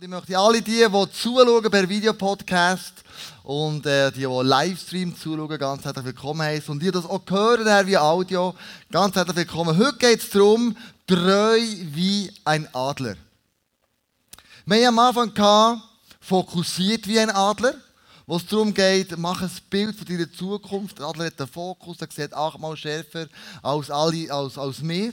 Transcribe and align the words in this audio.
Und 0.00 0.04
ich 0.04 0.10
möchte 0.10 0.38
alle 0.38 0.62
die, 0.62 0.86
die 0.88 1.12
zuschauen 1.12 1.70
per 1.70 1.86
Videopodcast 1.86 3.04
und 3.42 3.84
äh, 3.84 4.10
die, 4.10 4.20
die 4.20 4.24
Livestream 4.24 5.14
zuschauen, 5.14 5.58
ganz 5.58 5.84
herzlich 5.84 6.06
willkommen 6.06 6.40
heißen. 6.40 6.72
Und 6.72 6.80
die, 6.80 6.86
die 6.86 6.92
das 6.92 7.04
auch 7.04 7.20
hören 7.28 7.86
wie 7.86 7.98
Audio, 7.98 8.54
ganz 8.90 9.14
herzlich 9.14 9.36
willkommen. 9.36 9.76
Heute 9.76 9.98
geht 9.98 10.20
es 10.20 10.30
darum, 10.30 10.74
treu 11.06 11.60
wie 11.92 12.32
ein 12.46 12.66
Adler. 12.74 13.16
Wir 14.64 14.86
haben 14.86 14.98
am 14.98 15.06
Anfang 15.06 15.34
gehabt, 15.34 15.82
fokussiert 16.18 17.06
wie 17.06 17.20
ein 17.20 17.28
Adler, 17.28 17.74
wo 18.26 18.38
es 18.38 18.46
darum 18.46 18.72
geht, 18.72 19.18
mach 19.18 19.42
ein 19.42 19.50
Bild 19.68 19.94
von 19.96 20.06
deiner 20.06 20.32
Zukunft. 20.32 20.98
Der 20.98 21.08
Adler 21.08 21.26
hat 21.26 21.38
einen 21.38 21.50
Fokus, 21.50 21.98
er 22.00 22.08
sieht 22.10 22.32
achtmal 22.32 22.74
schärfer 22.74 23.26
als 23.62 23.90
alle, 23.90 24.32
als, 24.32 24.56
als 24.56 24.82
wir. 24.82 25.12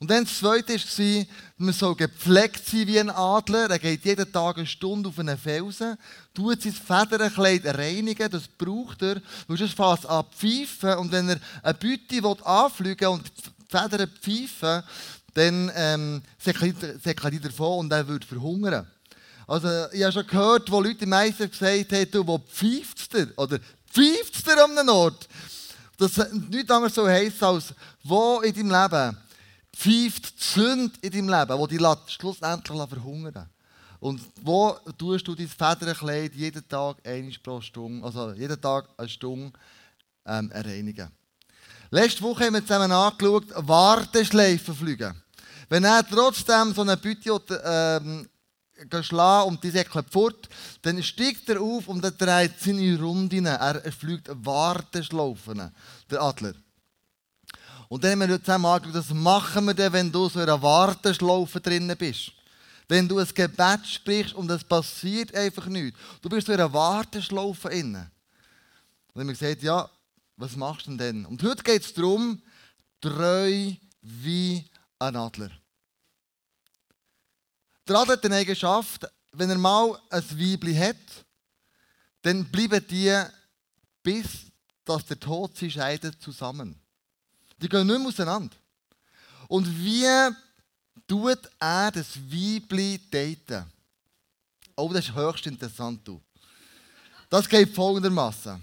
Und 0.00 0.10
dann 0.10 0.24
das 0.24 0.38
Zweite 0.38 0.74
war, 0.74 1.26
man 1.56 1.74
soll 1.74 1.96
gepflegt 1.96 2.64
sein 2.64 2.86
wie 2.86 3.00
ein 3.00 3.10
Adler. 3.10 3.68
Er 3.68 3.78
geht 3.80 4.04
jeden 4.04 4.32
Tag 4.32 4.58
eine 4.58 4.66
Stunde 4.66 5.08
auf 5.08 5.18
einen 5.18 5.36
Felsen, 5.36 5.98
tut 6.32 6.62
sein 6.62 6.72
Federnkleid 6.72 7.66
reinigen, 7.66 8.30
das 8.30 8.46
braucht 8.46 9.02
er, 9.02 9.20
weil 9.48 9.56
sonst 9.56 9.74
fast 9.74 10.06
an 10.06 10.24
pfeifen. 10.30 10.98
Und 10.98 11.10
wenn 11.10 11.30
er 11.30 11.40
eine 11.62 11.74
Beute 11.74 12.46
anfliegen 12.46 13.08
und 13.08 13.24
die 13.26 13.76
Federn 13.76 14.08
pfeifen, 14.20 14.84
dann 15.34 15.72
ähm, 15.74 16.22
säckelt 16.38 16.76
er 17.04 17.40
davon 17.40 17.80
und 17.80 17.92
er 17.92 18.06
würde 18.06 18.26
verhungern. 18.26 18.86
Also, 19.48 19.90
ich 19.92 20.02
habe 20.02 20.12
schon 20.12 20.26
gehört, 20.26 20.70
wo 20.70 20.80
Leute 20.80 21.06
meistens 21.06 21.50
gesagt 21.50 21.92
haben, 21.92 22.10
du, 22.10 22.26
wo 22.26 22.38
pfeift 22.38 22.98
es 22.98 23.08
dir? 23.08 23.32
Oder 23.36 23.58
pfeift 23.90 24.36
es 24.36 24.42
dir 24.44 24.62
an 24.62 24.78
einem 24.78 24.90
Ort? 24.90 25.26
Das 25.96 26.16
nichts 26.50 26.70
anderes 26.70 26.94
so 26.94 27.08
heisst 27.08 27.42
als, 27.42 27.74
wo 28.04 28.40
in 28.42 28.54
deinem 28.54 28.70
Leben 28.70 29.16
pfeift 29.76 30.40
die 30.40 30.44
Sünde 30.44 30.98
in 31.02 31.10
deinem 31.10 31.28
Leben, 31.28 31.68
die 31.68 31.78
dich 31.78 32.14
schlussendlich 32.14 32.88
verhungern 32.88 33.48
Und 34.00 34.20
wo 34.42 34.76
tust 34.96 35.26
du 35.26 35.34
dein 35.34 35.48
Federnkleid 35.48 36.34
jeden 36.34 36.68
Tag 36.68 36.96
eine 37.04 37.32
pro 37.42 37.60
Stunde, 37.60 38.04
also 38.04 38.32
jeden 38.32 38.60
Tag 38.60 38.88
eine 38.96 39.08
Stunde 39.08 39.52
ähm, 40.26 40.50
reinigen? 40.54 41.10
Letzte 41.90 42.22
Woche 42.22 42.44
haben 42.44 42.54
wir 42.54 42.62
zusammen 42.62 42.92
angeschaut, 42.92 43.46
Warteschleifen 43.54 44.74
fliegen. 44.74 45.22
Wenn 45.68 45.84
er 45.84 46.06
trotzdem 46.06 46.74
so 46.74 46.82
eine 46.82 46.96
Bütte 46.96 47.40
ähm, 47.64 48.28
schlagen 49.02 49.48
und 49.48 49.64
die 49.64 49.70
säckelt 49.70 50.10
fort, 50.10 50.48
dann 50.82 51.02
steigt 51.02 51.48
er 51.48 51.60
auf 51.60 51.88
und 51.88 52.04
er 52.04 52.10
dreht 52.10 52.60
seine 52.60 52.98
Runden. 52.98 53.46
Er 53.46 53.92
fliegt 53.92 54.28
Warteschlaufen, 54.28 55.70
der 56.10 56.22
Adler. 56.22 56.54
Und 57.88 58.04
dann 58.04 58.20
haben 58.20 58.28
wir 58.28 58.40
zusammen 58.40 58.66
angeschaut, 58.66 58.94
was 58.94 59.14
machen 59.14 59.64
wir 59.64 59.74
denn, 59.74 59.92
wenn 59.92 60.12
du 60.12 60.28
so 60.28 60.40
in 60.40 60.48
einer 60.48 60.60
Warteschlaufe 60.60 61.60
drinnen 61.60 61.96
bist. 61.96 62.32
Wenn 62.86 63.08
du 63.08 63.18
ein 63.18 63.28
Gebet 63.34 63.86
sprichst 63.86 64.34
und 64.34 64.50
es 64.50 64.64
passiert 64.64 65.34
einfach 65.34 65.66
nichts. 65.66 65.98
Du 66.20 66.28
bist 66.28 66.46
so 66.46 66.52
in 66.52 66.60
einer 66.60 66.72
Warteschlaufe 66.72 67.68
drinnen. 67.68 67.94
Und 67.94 69.14
dann 69.14 69.20
haben 69.20 69.26
wir 69.28 69.34
gesagt, 69.34 69.62
ja, 69.62 69.88
was 70.36 70.54
machst 70.56 70.86
du 70.86 70.96
denn? 70.96 71.24
Und 71.24 71.42
heute 71.42 71.62
geht 71.62 71.82
es 71.82 71.92
darum, 71.94 72.40
treu 73.00 73.72
wie 74.02 74.64
ein 74.98 75.16
Adler. 75.16 75.50
Der 77.86 77.96
Adler 77.96 78.14
hat 78.14 78.24
eine 78.24 78.36
Eigenschaft, 78.36 79.06
wenn 79.32 79.50
er 79.50 79.58
mal 79.58 79.98
ein 80.10 80.22
Weibli 80.38 80.74
hat, 80.74 80.96
dann 82.22 82.44
bleiben 82.44 82.84
die, 82.88 83.14
bis 84.02 84.48
dass 84.84 85.04
der 85.04 85.20
Tod 85.20 85.56
sie 85.56 85.70
scheidet, 85.70 86.20
zusammen. 86.22 86.80
Die 87.58 87.68
gehen 87.68 87.86
nicht 87.86 87.98
mehr 87.98 88.08
auseinander. 88.08 88.56
Und 89.48 89.66
wie 89.84 90.06
tut 91.06 91.50
er 91.58 91.90
das 91.90 92.16
Weibli 92.16 93.00
daten? 93.10 93.64
Oh, 94.76 94.90
das 94.92 95.08
ist 95.08 95.14
höchst 95.14 95.46
interessant. 95.46 96.06
Du. 96.06 96.20
Das 97.28 97.48
geht 97.48 97.74
folgendermaßen. 97.74 98.62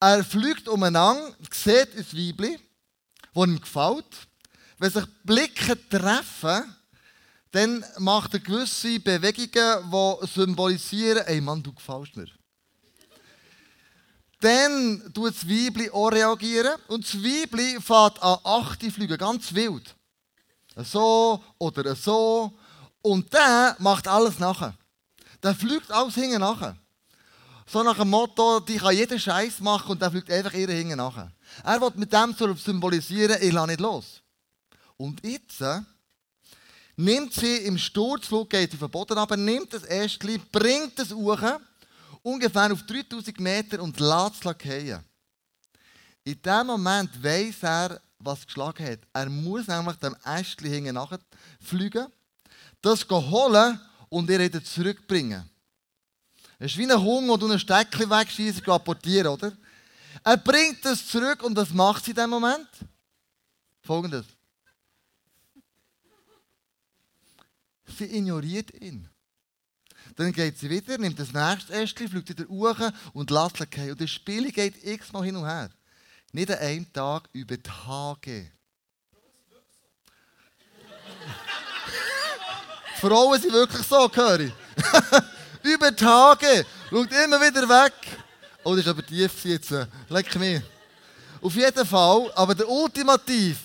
Er 0.00 0.24
fliegt 0.24 0.68
umeinander, 0.68 1.34
sieht 1.50 1.96
ein 1.96 2.06
Weibli, 2.12 2.58
das 3.34 3.46
ihm 3.46 3.60
gefällt. 3.60 4.28
Wenn 4.78 4.90
sich 4.90 5.06
Blicke 5.24 5.88
treffen, 5.88 6.74
dann 7.50 7.84
macht 7.98 8.34
er 8.34 8.40
gewisse 8.40 9.00
Bewegungen, 9.00 9.90
die 9.90 10.26
symbolisieren, 10.26 11.26
ey 11.26 11.40
Mann, 11.40 11.62
du 11.62 11.72
gefällst 11.72 12.16
mir. 12.16 12.28
Dann 14.40 15.12
tut 15.12 15.34
das 15.34 15.48
Weibli 15.48 15.90
auch 15.90 16.08
reagieren 16.08 16.80
und 16.86 17.04
das 17.04 17.14
Weibli 17.16 17.80
fährt 17.80 18.22
an 18.22 18.38
8 18.44 18.82
Flüge, 18.92 19.18
ganz 19.18 19.52
wild. 19.52 19.94
So 20.76 21.42
oder 21.58 21.96
so. 21.96 22.52
Und 23.02 23.32
der 23.32 23.76
macht 23.80 24.06
alles 24.06 24.38
nachher. 24.38 24.74
Der 25.42 25.54
fliegt 25.54 25.90
alles 25.90 26.14
hinten 26.14 26.40
nachher. 26.40 26.76
So 27.66 27.82
nach 27.82 27.98
dem 27.98 28.10
Motto, 28.10 28.60
die 28.60 28.78
kann 28.78 28.94
jeden 28.94 29.18
Scheiß 29.18 29.60
machen 29.60 29.90
und 29.90 30.00
der 30.00 30.10
fliegt 30.10 30.30
einfach 30.30 30.54
ihre 30.54 30.72
hinten 30.72 30.96
nachher. 30.96 31.32
Er 31.64 31.80
will 31.80 31.92
mit 31.96 32.12
dem 32.12 32.34
symbolisieren, 32.56 33.36
ich 33.40 33.52
lasse 33.52 33.68
nicht 33.68 33.80
los. 33.80 34.22
Und 34.96 35.24
jetzt 35.24 35.60
äh, 35.60 35.80
nimmt 36.96 37.34
sie 37.34 37.58
im 37.58 37.76
Sturzflug, 37.76 38.48
geht 38.48 38.72
auf 38.72 38.78
den 38.78 38.90
Boden 38.90 39.18
aber 39.18 39.36
nimmt 39.36 39.72
das 39.72 39.84
Ästchen, 39.84 40.42
bringt 40.50 40.98
es 40.98 41.12
hoch 41.12 41.42
ungefähr 42.22 42.72
auf 42.72 42.82
3000 42.82 43.40
Meter 43.40 43.82
und 43.82 43.98
lässt 43.98 44.34
es 44.34 44.40
fallen. 44.40 45.04
In 46.24 46.42
dem 46.42 46.66
Moment 46.66 47.22
weiß 47.22 47.62
er, 47.62 48.00
was 48.18 48.44
geschlagen 48.44 48.86
hat. 48.86 49.00
Er 49.12 49.30
muss 49.30 49.66
nämlich 49.66 49.96
dem 49.96 50.16
Ästchen 50.24 50.70
hinten 50.70 50.94
nachfliegen, 50.94 52.06
das 52.82 53.08
holen 53.08 53.80
und 54.08 54.28
ihr 54.30 54.38
wieder 54.38 54.62
zurückbringen. 54.62 55.48
Es 56.58 56.72
ist 56.72 56.78
wie 56.78 56.90
ein 56.90 57.00
Hunger, 57.00 57.38
du 57.38 57.50
ein 57.50 57.58
Steckchen 57.58 58.10
wegschießt 58.10 58.66
und 58.66 58.74
apportieren, 58.74 59.28
oder? 59.28 59.56
Er 60.24 60.36
bringt 60.36 60.84
es 60.84 61.06
zurück 61.06 61.42
und 61.44 61.56
was 61.56 61.70
macht 61.70 62.04
sie 62.04 62.10
in 62.10 62.16
dem 62.16 62.30
Moment? 62.30 62.68
Folgendes. 63.80 64.26
Sie 67.96 68.04
ignoriert 68.04 68.74
ihn. 68.80 69.08
Dann 70.18 70.32
geht 70.32 70.58
sie 70.58 70.68
wieder, 70.68 70.98
nimmt 70.98 71.16
das 71.16 71.32
nächste 71.32 71.72
Ästchen, 71.74 72.08
fliegt 72.08 72.28
wieder 72.28 72.48
hoch 72.48 72.90
und 73.12 73.30
lässt 73.30 73.60
es 73.60 73.68
fallen. 73.72 73.92
Und 73.92 74.00
das 74.00 74.10
Spiel 74.10 74.50
geht 74.50 74.84
x-mal 74.84 75.22
hin 75.24 75.36
und 75.36 75.46
her. 75.46 75.70
Nicht 76.32 76.50
an 76.50 76.58
einem 76.58 76.92
Tag, 76.92 77.28
über 77.32 77.54
Tage. 77.62 78.50
Frauen 82.96 83.40
sind 83.40 83.52
wirklich 83.52 83.86
so, 83.86 84.10
höre 84.12 84.40
ich. 84.40 84.52
über 85.62 85.94
Tage. 85.94 86.66
Schaut 86.90 87.12
immer 87.12 87.40
wieder 87.40 87.68
weg. 87.68 87.92
Oh, 88.64 88.74
das 88.74 88.86
ist 88.86 88.88
aber 88.88 89.06
tief 89.06 89.44
jetzt. 89.44 89.72
Leck 90.08 90.34
mir. 90.34 90.64
Auf 91.40 91.54
jeden 91.54 91.86
Fall, 91.86 92.32
aber 92.34 92.56
der 92.56 92.68
Ultimativ, 92.68 93.58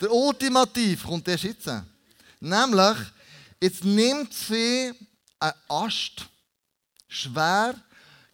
der 0.00 0.10
Ultimativ 0.12 1.04
kommt 1.04 1.28
erst 1.28 1.44
jetzt. 1.44 1.70
Nämlich, 2.40 2.96
jetzt 3.60 3.84
nimmt 3.84 4.34
sie 4.34 4.92
ein 5.44 5.52
Ast, 5.68 6.26
schwer, 7.06 7.74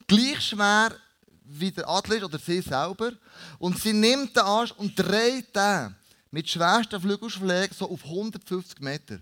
gleich 0.07 0.41
schwer 0.41 0.95
wie 1.43 1.73
der 1.73 1.89
Adler 1.89 2.25
oder 2.25 2.39
sie 2.39 2.61
selber. 2.61 3.13
Und 3.59 3.81
sie 3.81 3.93
nimmt 3.93 4.37
den 4.37 4.45
Ast 4.45 4.79
und 4.79 4.95
dreht 4.97 5.55
den 5.55 5.95
mit 6.31 6.49
schwersten 6.49 7.01
Flügelschlägen 7.01 7.77
so 7.77 7.91
auf 7.91 8.05
150 8.05 8.81
Meter. 8.81 9.19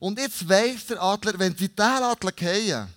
Und 0.00 0.18
jetzt 0.18 0.48
weiss 0.48 0.86
der 0.86 1.00
Adler, 1.00 1.38
wenn 1.38 1.56
sie 1.56 1.68
diesen 1.68 2.02
Adler 2.02 2.32
fallen, 2.36 2.88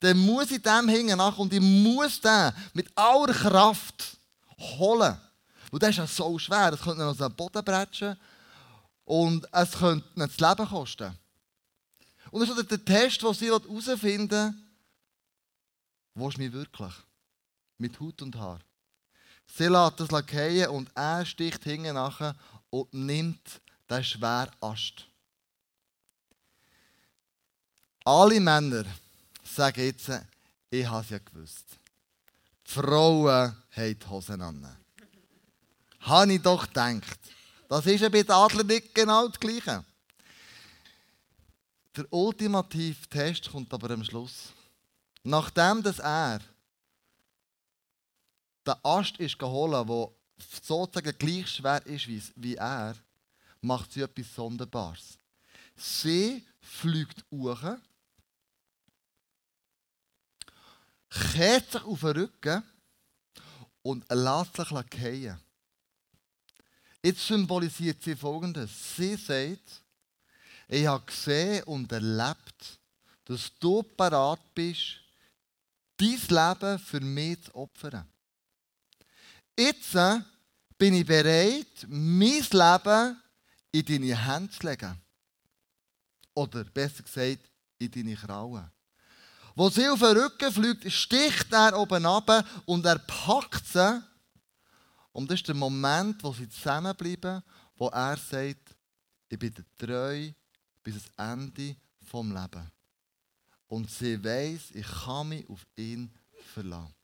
dann 0.00 0.18
muss 0.18 0.50
ich 0.50 0.62
dem 0.62 0.88
hängen 0.88 1.18
nach 1.18 1.38
und 1.38 1.52
ich 1.52 1.60
muss 1.60 2.20
den 2.20 2.52
mit 2.72 2.90
aller 2.96 3.32
Kraft 3.32 4.16
holen. 4.58 5.16
Und 5.70 5.82
das 5.82 5.90
ist 5.90 5.96
ja 5.98 6.06
so 6.06 6.38
schwer, 6.38 6.72
das 6.72 6.80
könnte 6.80 7.02
noch 7.02 7.14
so 7.14 7.24
einen 7.24 7.36
Boden 7.36 7.64
bretschen 7.64 8.16
und 9.04 9.46
es 9.52 9.72
könnte 9.72 10.08
das 10.16 10.38
Leben 10.38 10.68
kosten. 10.68 11.16
Und 12.30 12.40
das 12.40 12.56
ist 12.56 12.70
der 12.70 12.84
Test, 12.84 13.22
den 13.22 13.34
sie 13.34 13.46
herausfinden 13.46 14.64
wo 16.18 16.28
ist 16.28 16.38
mich 16.38 16.52
wirklich? 16.52 16.92
Mit 17.78 18.00
Haut 18.00 18.20
und 18.22 18.34
Haar. 18.34 18.58
Sie 19.46 19.66
lässt 19.66 20.00
das 20.00 20.08
fallen 20.08 20.68
und 20.68 20.90
er 20.96 21.24
sticht 21.24 21.62
hinten 21.62 21.94
nachher 21.94 22.34
und 22.70 22.92
nimmt 22.92 23.60
den 23.88 24.02
schweren 24.02 24.50
Ast. 24.60 25.06
Alle 28.04 28.40
Männer 28.40 28.84
sagen 29.44 29.80
jetzt, 29.80 30.10
ich 30.70 30.86
habe 30.86 31.04
es 31.04 31.10
ja 31.10 31.18
gewusst. 31.18 31.66
Die 32.66 32.72
Frauen 32.72 33.56
haben 33.70 33.98
die 33.98 34.06
Hosen 34.06 34.42
an. 34.42 34.76
Habe 36.00 36.32
ich 36.32 36.42
doch 36.42 36.66
gedacht. 36.66 37.18
Das 37.68 37.86
ist 37.86 38.00
ja 38.00 38.08
bei 38.08 38.22
den 38.24 38.32
Adler 38.32 38.64
nicht 38.64 38.92
genau 38.92 39.28
das 39.28 39.38
Gleiche. 39.38 39.84
Der 41.96 42.12
ultimative 42.12 43.08
Test 43.08 43.50
kommt 43.50 43.72
aber 43.72 43.90
am 43.90 44.04
Schluss. 44.04 44.52
Nachdem 45.22 45.82
dass 45.82 45.98
er 45.98 46.40
den 48.66 48.74
Ast 48.82 49.16
ist 49.18 49.38
geholt, 49.38 49.88
der 49.88 50.10
sozusagen 50.38 51.18
gleich 51.18 51.48
schwer 51.48 51.84
ist 51.86 52.32
wie 52.36 52.54
er, 52.54 52.94
macht 53.60 53.92
sie 53.92 54.02
etwas 54.02 54.34
Sonderbares. 54.34 55.18
Sie 55.74 56.44
fliegt 56.60 57.24
hoch, 57.30 57.76
kehrt 61.32 61.72
sich 61.72 61.84
auf 61.84 62.00
den 62.00 62.10
Rücken 62.10 62.62
und 63.82 64.04
lässt 64.10 64.56
sich 64.56 64.68
fallen. 64.68 65.40
Jetzt 67.02 67.26
symbolisiert 67.26 68.02
sie 68.02 68.16
Folgendes. 68.16 68.96
Sie 68.96 69.16
sagt, 69.16 69.82
ich 70.68 70.86
habe 70.86 71.04
gesehen 71.04 71.62
und 71.64 71.90
erlebt, 71.90 72.78
dass 73.24 73.50
du 73.58 73.82
parat 73.82 74.40
bist, 74.54 75.00
dein 75.96 76.20
Leben 76.28 76.78
für 76.78 77.00
mich 77.00 77.42
zu 77.42 77.54
opfern. 77.54 78.06
Jetzt 79.56 79.94
äh, 79.94 80.20
bin 80.76 80.94
ich 80.94 81.06
bereit, 81.06 81.86
mein 81.88 82.44
Leben 82.50 83.22
in 83.72 83.84
deine 83.84 84.26
Hände 84.26 84.52
zu 84.52 84.66
legen. 84.66 85.00
Oder 86.34 86.64
besser 86.64 87.02
gesagt, 87.02 87.50
in 87.78 87.90
deine 87.90 88.14
Krauen. 88.14 88.70
Wo 89.56 89.68
sie 89.70 89.88
auf 89.88 89.98
den 89.98 90.16
Rücken 90.16 90.52
fliegt, 90.52 90.92
sticht 90.92 91.52
er 91.52 91.76
oben 91.76 92.06
ab 92.06 92.44
und 92.66 92.86
er 92.86 92.98
packt 92.98 93.66
sie. 93.66 94.02
Und 95.12 95.28
das 95.30 95.40
ist 95.40 95.48
der 95.48 95.56
Moment, 95.56 96.22
wo 96.22 96.32
sie 96.32 96.48
zusammenbleiben, 96.48 97.42
wo 97.76 97.88
er 97.88 98.16
sagt, 98.16 98.76
ich 99.28 99.38
bin 99.38 99.52
treu 99.76 100.30
bis 100.88 101.10
ans 101.16 101.50
Ende 101.56 101.76
vom 102.10 102.32
Leben. 102.32 102.70
Und 103.66 103.90
sie 103.90 104.22
weiß, 104.22 104.70
ich 104.72 104.86
kann 104.86 105.28
mich 105.28 105.48
auf 105.50 105.66
ihn 105.76 106.10
verlassen. 106.54 106.94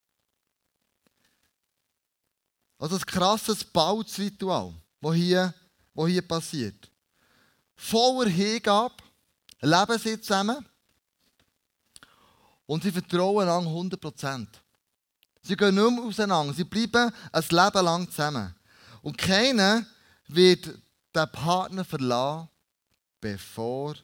Also 2.78 2.96
ein 2.96 3.06
krasses 3.06 3.62
Bautsritual, 3.64 4.74
das 5.00 5.14
hier, 5.14 5.54
wo 5.92 6.06
hier 6.06 6.26
passiert. 6.26 6.90
Voller 7.76 8.30
Hingabe 8.30 8.94
leben 9.60 9.98
sie 9.98 10.20
zusammen 10.20 10.66
und 12.66 12.82
sie 12.82 12.92
vertrauen 12.92 13.48
an 13.48 13.66
100%. 13.66 14.46
Sie 15.42 15.56
gehen 15.56 15.74
nicht 15.74 15.90
mehr 15.90 16.04
auseinander, 16.04 16.54
sie 16.54 16.64
bleiben 16.64 17.12
ein 17.32 17.44
Leben 17.50 17.84
lang 17.84 18.10
zusammen. 18.10 18.54
Und 19.02 19.18
keiner 19.18 19.84
wird 20.28 20.66
den 21.14 21.32
Partner 21.32 21.84
verlassen, 21.84 22.48
bevor 23.24 23.94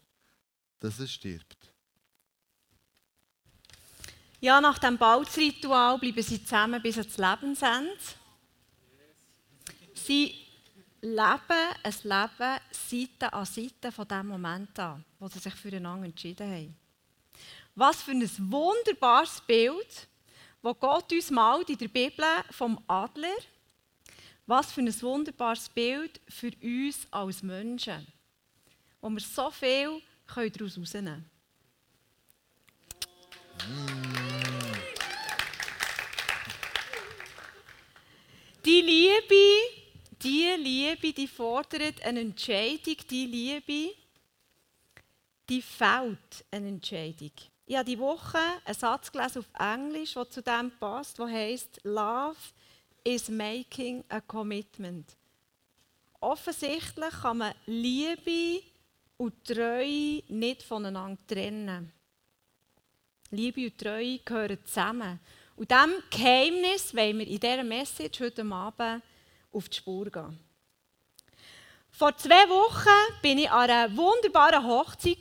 er 0.80 1.06
stirbt. 1.06 1.58
Ja, 4.40 4.62
nach 4.62 4.78
dem 4.78 4.96
Bautsritual 4.96 5.98
bleiben 5.98 6.22
sie 6.22 6.42
zusammen 6.42 6.80
bis 6.80 6.96
ans 6.96 7.18
Lebensende. 7.18 7.98
Sie 9.92 10.34
leben 11.02 11.74
ein 11.82 11.94
Leben 12.02 12.60
Seite 12.70 13.30
an 13.30 13.44
Seite 13.44 13.92
von 13.92 14.08
dem 14.08 14.28
Moment 14.28 14.78
an, 14.78 15.04
wo 15.18 15.28
sie 15.28 15.38
sich 15.38 15.54
füreinander 15.54 16.06
entschieden 16.06 16.50
haben. 16.50 16.76
Was 17.74 18.02
für 18.02 18.12
ein 18.12 18.30
wunderbares 18.50 19.42
Bild, 19.42 20.08
wo 20.62 20.72
Gott 20.72 21.12
uns 21.12 21.30
malt 21.30 21.68
in 21.68 21.76
der 21.76 21.88
Bibel 21.88 22.24
vom 22.50 22.82
Adler. 22.86 23.36
Was 24.46 24.72
für 24.72 24.80
ein 24.80 25.02
wunderbares 25.02 25.68
Bild 25.68 26.20
für 26.26 26.52
uns 26.62 27.06
als 27.10 27.42
Menschen, 27.42 28.06
wo 29.00 29.10
wir 29.10 29.20
so 29.20 29.50
viel 29.50 30.02
daraus 30.26 30.76
herausnehmen 30.76 30.84
können. 30.84 31.30
Die 38.64 38.80
Liebe 38.82 39.80
die 40.22 40.54
Liebe, 40.58 41.12
die 41.12 41.26
fordert 41.26 42.04
eine 42.04 42.20
Entscheidung, 42.20 42.96
die 43.08 43.26
Liebe, 43.26 43.94
die 45.48 45.62
fällt 45.62 46.44
eine 46.50 46.68
Entscheidung. 46.68 47.32
Ich 47.64 47.76
habe 47.76 47.86
diese 47.86 48.00
Woche 48.00 48.38
einen 48.64 48.74
Satz 48.74 49.10
gelesen 49.10 49.38
auf 49.38 49.48
Englisch, 49.58 50.14
der 50.14 50.30
zu 50.30 50.42
dem 50.42 50.70
passt, 50.78 51.18
der 51.18 51.28
heißt 51.28 51.80
Love 51.84 52.36
is 53.02 53.28
making 53.30 54.04
a 54.08 54.20
commitment. 54.20 55.16
Offensichtlich 56.20 57.14
kann 57.22 57.38
man 57.38 57.54
Liebe 57.64 58.62
und 59.20 59.44
Treue 59.44 60.22
nicht 60.28 60.62
voneinander 60.62 61.20
trennen. 61.26 61.92
Liebe 63.30 63.66
und 63.66 63.76
Treue 63.76 64.18
gehören 64.20 64.64
zusammen. 64.64 65.20
Und 65.56 65.70
diesem 65.70 66.02
Geheimnis 66.08 66.94
wollen 66.96 67.18
wir 67.18 67.26
in 67.28 67.38
dieser 67.38 67.62
Message 67.62 68.20
heute 68.20 68.42
Abend 68.46 69.02
auf 69.52 69.68
die 69.68 69.76
Spur 69.76 70.10
gehen. 70.10 70.38
Vor 71.90 72.16
zwei 72.16 72.48
Wochen 72.48 73.20
bin 73.20 73.36
ich 73.36 73.50
an 73.50 73.68
einer 73.68 73.94
wunderbaren 73.94 74.64
Hochzeit 74.66 75.18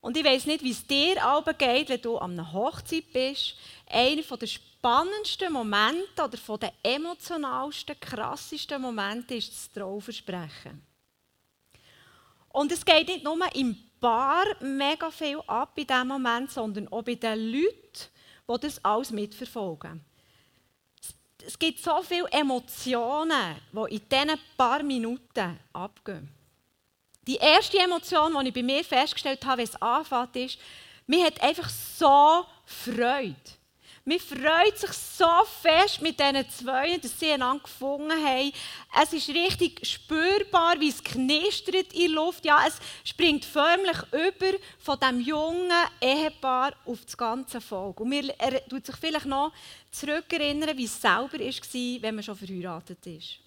und 0.00 0.16
ich 0.16 0.24
weiß 0.24 0.46
nicht, 0.46 0.62
wie 0.62 0.70
es 0.70 0.86
dir 0.86 1.16
geht, 1.58 1.88
wenn 1.88 2.00
du 2.00 2.18
an 2.18 2.34
einer 2.34 2.52
Hochzeit 2.52 3.12
bist. 3.12 3.56
Einer 3.90 4.22
der 4.22 4.46
spannendsten 4.46 5.52
Momente 5.52 6.22
oder 6.22 6.58
der 6.58 6.72
emotionalsten, 6.84 7.98
krassesten 7.98 8.80
Momente 8.80 9.34
ist 9.34 9.50
das 9.50 9.72
Trauversprechen. 9.72 10.86
Und 12.56 12.72
es 12.72 12.84
geht 12.84 13.08
nicht 13.08 13.24
nur 13.24 13.36
im 13.54 13.76
Bar 14.00 14.44
mega 14.60 15.10
viel 15.10 15.40
ab 15.46 15.72
in 15.76 15.86
diesem 15.86 16.08
Moment, 16.08 16.50
sondern 16.50 16.88
auch 16.88 17.02
bei 17.02 17.14
den 17.14 17.52
Leuten, 17.52 18.10
die 18.48 18.60
das 18.60 18.84
alles 18.84 19.10
mitverfolgen 19.10 20.04
es 21.46 21.58
gibt 21.58 21.78
so 21.78 22.02
viele 22.02 22.28
Emotionen, 22.30 23.56
die 23.72 23.94
in 23.94 24.08
diesen 24.08 24.40
paar 24.56 24.82
Minuten 24.82 25.58
abgehen. 25.72 26.28
Die 27.26 27.36
erste 27.36 27.78
Emotion, 27.78 28.36
die 28.40 28.48
ich 28.48 28.54
bei 28.54 28.62
mir 28.62 28.84
festgestellt 28.84 29.44
habe, 29.44 29.58
wenn 29.58 29.64
es 29.64 29.80
anfängt, 29.80 30.36
ist, 30.36 30.58
mir 31.06 31.24
hat 31.24 31.40
einfach 31.40 31.68
so 31.68 32.44
Freude. 32.64 33.34
Man 34.08 34.20
freut 34.20 34.78
sich 34.78 34.92
so 34.92 35.26
fest 35.60 36.00
mit 36.00 36.20
diesen 36.20 36.48
zwei, 36.48 36.96
dass 36.96 37.18
sie 37.18 37.32
einander 37.32 37.64
gefunden 37.64 38.12
haben. 38.12 38.52
Es 39.02 39.12
ist 39.12 39.28
richtig 39.30 39.84
spürbar, 39.84 40.78
wie 40.78 40.90
es 40.90 41.02
knistert 41.02 41.92
in 41.92 42.02
der 42.02 42.08
Luft. 42.10 42.44
Ja, 42.44 42.64
es 42.68 42.78
springt 43.02 43.44
förmlich 43.44 43.96
über 44.12 44.58
von 44.78 45.00
dem 45.00 45.18
jungen 45.18 45.72
Ehepaar 46.00 46.74
auf 46.84 47.04
das 47.04 47.16
ganze 47.16 47.60
Volk. 47.60 47.98
Und 47.98 48.10
mir 48.10 48.32
tut 48.68 48.86
sich 48.86 48.94
vielleicht 48.94 49.26
noch 49.26 49.52
zurückerinnern, 49.90 50.78
wie 50.78 50.84
es 50.84 51.00
selber 51.00 51.40
war, 51.40 52.02
wenn 52.02 52.14
man 52.14 52.22
schon 52.22 52.36
verheiratet 52.36 53.04
ist. 53.08 53.40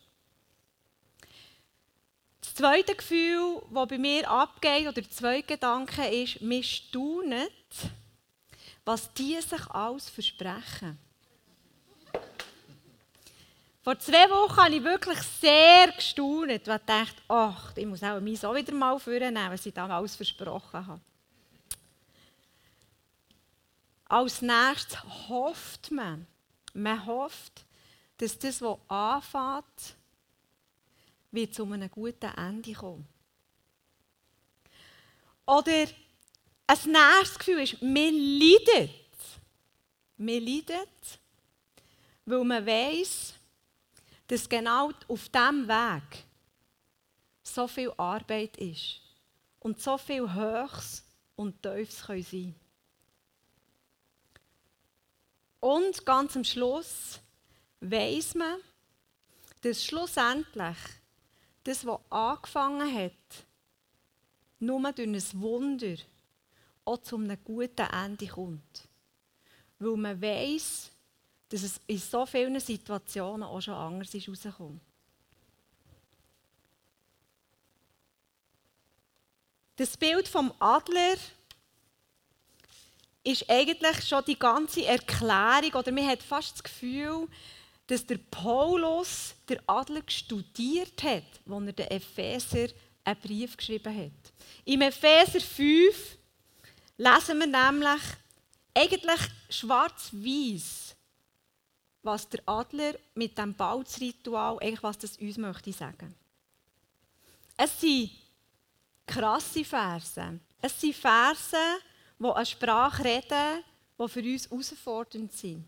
Das 2.42 2.54
zweite 2.56 2.96
Gefühl, 2.96 3.62
das 3.74 3.88
bei 3.88 3.98
mir 3.98 4.30
abgeht, 4.30 4.82
oder 4.82 4.92
der 4.92 5.10
zweite 5.10 5.54
Gedanke 5.54 6.06
ist, 6.06 6.42
mir 6.42 6.64
staunet, 6.64 7.54
was 8.90 9.14
die 9.14 9.40
sich 9.40 9.68
alles 9.68 10.10
versprechen. 10.10 10.98
Vor 13.84 14.00
zwei 14.00 14.28
Wochen 14.32 14.58
habe 14.58 14.76
ich 14.76 14.84
wirklich 14.84 15.20
sehr 15.20 15.92
gestaunt 15.92 16.50
und 16.50 16.68
dachte, 16.68 17.22
ach, 17.28 17.72
ich 17.78 17.86
muss 17.86 18.02
auch 18.02 18.20
mich 18.20 18.40
so 18.40 18.56
wieder 18.56 18.74
mal 18.74 19.00
vornehmen, 19.00 19.52
was 19.52 19.64
ich 19.68 19.76
da 19.76 19.88
alles 19.88 20.16
versprochen 20.16 20.88
habe. 20.88 21.02
Als 24.06 24.42
nächstes 24.42 25.04
hofft 25.30 25.92
man, 25.92 26.26
man 26.74 27.06
hofft, 27.06 27.64
dass 28.18 28.40
das, 28.40 28.60
was 28.60 28.80
anfängt, 28.88 29.98
wird 31.30 31.54
zu 31.54 31.64
einem 31.72 31.92
guten 31.92 32.34
Ende 32.36 32.74
kommen. 32.74 33.08
Oder 35.46 35.86
ein 36.70 36.92
nächstes 36.92 37.40
Gefühl 37.40 37.60
ist, 37.62 37.82
man 37.82 38.14
leidet. 38.14 38.92
Man 40.18 40.46
leidet, 40.46 41.20
weil 42.26 42.44
man 42.44 42.66
weiß, 42.66 43.34
dass 44.28 44.48
genau 44.48 44.92
auf 45.08 45.30
diesem 45.30 45.68
Weg 45.68 46.26
so 47.42 47.68
viel 47.68 47.92
Arbeit 47.98 48.56
ist 48.58 49.02
und 49.60 49.82
so 49.82 49.98
viel 49.98 50.32
Höchst 50.32 51.04
und 51.36 51.60
Tiefs 51.64 52.06
sein 52.06 52.24
können. 52.24 52.56
Und 55.62 56.06
ganz 56.06 56.36
am 56.36 56.44
Schluss 56.44 57.20
weiß 57.80 58.36
man, 58.36 58.60
dass 59.62 59.84
schlussendlich 59.84 60.78
das, 61.64 61.86
was 61.86 62.00
angefangen 62.12 62.94
hat, 62.94 63.46
nur 64.60 64.92
durch 64.92 65.08
ein 65.08 65.42
Wunder 65.42 65.98
auch 66.90 67.02
zu 67.02 67.16
einem 67.16 67.38
guten 67.44 67.88
Ende 67.88 68.28
kommt. 68.28 68.88
Weil 69.78 69.96
man 69.96 70.22
weiß, 70.22 70.90
dass 71.50 71.64
es 71.64 71.80
in 71.88 71.98
so 71.98 72.26
vielen 72.26 72.60
Situationen 72.60 73.44
auch 73.44 73.62
schon 73.62 73.74
anders 73.74 74.14
ist 74.14 74.28
rausgekommen. 74.28 74.82
Das 79.76 79.96
Bild 79.96 80.28
vom 80.28 80.54
Adler 80.60 81.16
ist 83.24 83.50
eigentlich 83.50 84.08
schon 84.08 84.26
die 84.26 84.38
ganze 84.38 84.86
Erklärung, 84.86 85.74
oder 85.74 85.92
man 85.92 86.08
hat 86.08 86.22
fast 86.22 86.56
das 86.56 86.64
Gefühl, 86.64 87.28
dass 87.88 88.06
der 88.06 88.18
Paulus 88.18 89.34
der 89.48 89.62
Adler 89.66 90.04
studiert 90.08 91.02
hat, 91.02 91.24
als 91.50 91.66
er 91.66 91.74
den 91.74 91.88
Epheser 91.88 92.68
einen 93.04 93.20
Brief 93.20 93.56
geschrieben 93.56 93.96
hat. 93.96 94.34
Im 94.66 94.82
Epheser 94.82 95.40
5 95.40 96.19
lesen 97.00 97.40
wir 97.40 97.48
nämlich 97.48 98.02
eigentlich 98.74 99.22
schwarz-weiß, 99.50 100.96
was 102.04 102.30
der 102.30 102.42
Adler 102.46 102.94
mit 103.16 103.38
dem 103.38 103.54
Balzritual, 103.54 104.58
eigentlich 104.60 104.84
was 104.84 104.98
das 104.98 105.18
uns 105.18 105.38
möchte 105.38 105.72
sagen. 105.72 106.14
Es 107.56 107.80
sind 107.80 108.12
krasse 109.08 109.64
Verse. 109.64 110.40
Es 110.62 110.80
sind 110.80 110.96
Verse, 110.96 111.58
die 112.20 112.26
eine 112.26 112.46
Sprache 112.46 113.04
reden, 113.04 113.64
die 113.98 114.08
für 114.08 114.22
uns 114.22 114.50
herausfordernd 114.50 115.32
sind. 115.32 115.66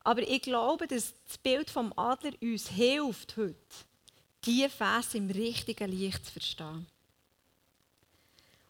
Aber 0.00 0.22
ich 0.22 0.42
glaube, 0.42 0.86
dass 0.86 1.12
das 1.26 1.38
Bild 1.38 1.68
vom 1.68 1.92
Adler 1.96 2.32
uns 2.40 2.68
hilft 2.68 3.36
heute, 3.36 3.56
diese 4.44 4.70
Verse 4.70 5.16
im 5.18 5.28
richtigen 5.28 5.90
Licht 5.90 6.24
zu 6.24 6.32
verstehen. 6.32 6.86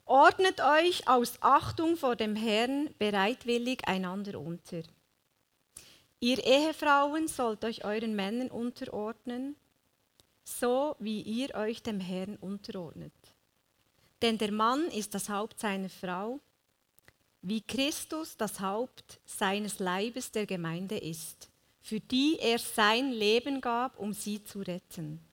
Ordnet 0.09 0.61
euch 0.61 1.09
aus 1.09 1.35
Achtung 1.41 1.97
vor 1.97 2.15
dem 2.15 2.37
Herrn 2.37 2.95
bereitwillig 2.97 3.89
einander 3.89 4.39
unter. 4.39 4.83
Ihr 6.21 6.45
Ehefrauen 6.47 7.27
sollt 7.27 7.65
euch 7.65 7.85
euren 7.85 8.15
Männern 8.15 8.49
unterordnen, 8.49 9.57
so 10.45 10.95
wie 11.01 11.23
ihr 11.23 11.57
euch 11.57 11.83
dem 11.83 11.99
Herrn 11.99 12.37
unterordnet. 12.37 13.13
Denn 14.23 14.39
der 14.39 14.53
Mann 14.53 14.85
ist 14.93 15.13
das 15.13 15.29
Haupt 15.29 15.59
seiner 15.59 15.91
Frau, 15.91 16.39
wie 17.43 17.61
Christus 17.61 18.37
das 18.37 18.61
Haupt 18.61 19.19
seines 19.25 19.81
Leibes 19.81 20.31
der 20.31 20.47
Gemeinde 20.47 20.99
ist, 20.99 21.51
für 21.83 21.99
die 21.99 22.39
er 22.39 22.61
sein 22.61 23.11
Leben 23.11 23.61
gab, 23.61 23.99
um 23.99 24.13
sie 24.13 24.43
zu 24.45 24.61
retten. 24.61 25.26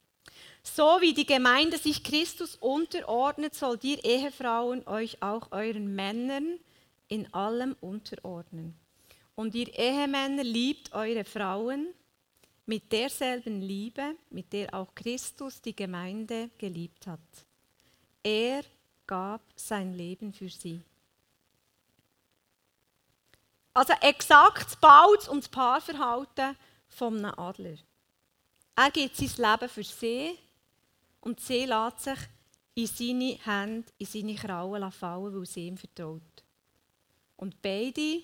So 0.64 1.02
wie 1.02 1.14
die 1.14 1.26
Gemeinde 1.26 1.78
sich 1.78 2.04
Christus 2.04 2.56
unterordnet, 2.56 3.54
sollt 3.54 3.84
ihr 3.84 4.04
Ehefrauen 4.04 4.88
euch 4.88 5.22
auch 5.22 5.52
euren 5.52 5.94
Männern 5.94 6.58
in 7.10 7.32
allem 7.34 7.76
unterordnen. 7.82 8.74
Und 9.36 9.56
ihr 9.56 9.68
Ehemänner 9.78 10.44
liebt 10.44 10.94
eure 10.94 11.26
Frauen 11.26 11.88
mit 12.66 12.92
derselben 12.92 13.62
Liebe, 13.62 14.16
mit 14.30 14.54
der 14.54 14.74
auch 14.74 14.96
Christus 14.96 15.62
die 15.62 15.76
Gemeinde 15.76 16.50
geliebt 16.58 17.08
hat. 17.08 17.20
Er 18.24 18.64
gab 19.06 19.42
sein 19.56 19.94
Leben 19.94 20.32
für 20.32 20.50
sie. 20.50 20.82
Also 23.74 23.94
exakt 24.02 24.66
das 24.66 24.76
Baut 24.78 25.28
und 25.28 25.44
das 25.44 25.50
Paarverhalten 25.50 26.56
von 26.88 27.18
einem 27.18 27.38
Adler. 27.38 27.76
Er 28.76 28.92
gibt 28.92 29.18
sein 29.18 29.30
Leben 29.38 29.70
für 29.70 29.84
sie 29.84 30.38
und 31.24 31.40
sie 31.40 31.66
lässt 31.66 32.02
sich 32.02 32.20
in 32.76 32.88
seine 32.88 33.40
Hände, 33.46 33.92
in 33.98 34.06
seine 34.06 34.36
Krauen 34.36 34.92
fallen, 34.92 35.34
weil 35.34 35.46
sie 35.46 35.68
ihm 35.68 35.78
vertraut. 35.78 36.44
Und 37.38 37.62
beide 37.62 38.22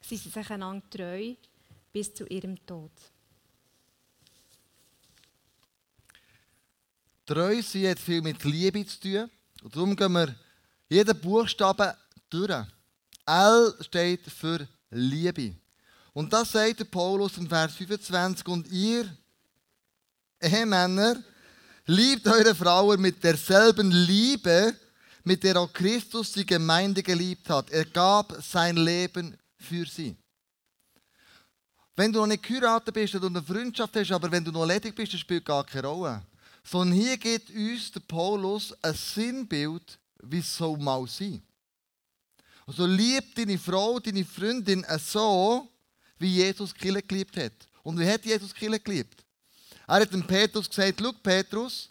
sind 0.00 0.22
sich 0.22 0.50
einander 0.50 0.88
treu 0.88 1.34
bis 1.92 2.14
zu 2.14 2.26
ihrem 2.26 2.64
Tod. 2.64 2.92
Treu 7.26 7.62
sein 7.62 7.90
hat 7.90 7.98
viel 7.98 8.22
mit 8.22 8.42
Liebe 8.44 8.86
zu 8.86 9.00
tun. 9.00 9.30
Und 9.62 9.76
darum 9.76 9.94
gehen 9.94 10.12
wir 10.12 10.34
jeden 10.88 11.20
Buchstaben 11.20 11.92
durch. 12.30 12.66
L 13.26 13.74
steht 13.80 14.24
für 14.30 14.66
Liebe. 14.90 15.54
Und 16.14 16.32
das 16.32 16.52
sagt 16.52 16.90
Paulus 16.90 17.36
im 17.36 17.48
Vers 17.48 17.74
25. 17.74 18.46
Und 18.48 18.66
ihr, 18.68 19.14
Ehemänner, 20.40 21.22
liebt 21.86 22.26
eure 22.26 22.54
Frauen 22.54 23.00
mit 23.00 23.22
derselben 23.22 23.90
Liebe, 23.90 24.74
mit 25.24 25.42
der 25.42 25.56
auch 25.56 25.72
Christus 25.72 26.32
die 26.32 26.46
Gemeinde 26.46 27.02
geliebt 27.02 27.48
hat. 27.50 27.70
Er 27.70 27.84
gab 27.84 28.36
sein 28.42 28.76
Leben 28.76 29.36
für 29.56 29.86
sie. 29.86 30.16
Wenn 31.96 32.12
du 32.12 32.20
noch 32.20 32.26
nicht 32.26 32.42
geheiratet 32.42 32.94
bist 32.94 33.14
und 33.14 33.24
eine 33.24 33.42
Freundschaft 33.42 33.94
hast, 33.94 34.12
aber 34.12 34.30
wenn 34.30 34.44
du 34.44 34.50
noch 34.50 34.64
ledig 34.64 34.94
bist, 34.94 35.12
das 35.12 35.20
spielt 35.20 35.44
gar 35.44 35.64
keine 35.64 35.86
Rolle. 35.86 36.22
Sondern 36.64 36.98
hier 36.98 37.16
gibt 37.18 37.50
uns 37.50 37.92
der 37.92 38.00
Paulus 38.00 38.74
ein 38.82 38.94
Sinnbild, 38.94 39.98
wie 40.22 40.38
es 40.38 40.56
so 40.56 40.76
mal 40.76 41.06
sein 41.06 41.42
Also 42.66 42.86
lieb 42.86 43.34
deine 43.34 43.58
Frau, 43.58 43.98
deine 43.98 44.24
Freundin 44.24 44.84
so, 44.98 45.68
wie 46.18 46.36
Jesus 46.36 46.74
Kille 46.74 47.02
geliebt 47.02 47.36
hat. 47.36 47.52
Und 47.82 47.98
wie 47.98 48.08
hat 48.08 48.24
Jesus 48.24 48.54
Kille 48.54 48.78
geliebt? 48.78 49.24
Er 49.90 50.02
hat 50.02 50.12
dem 50.12 50.24
Petrus 50.24 50.70
gesagt, 50.70 51.00
schau 51.02 51.10
Petrus, 51.20 51.90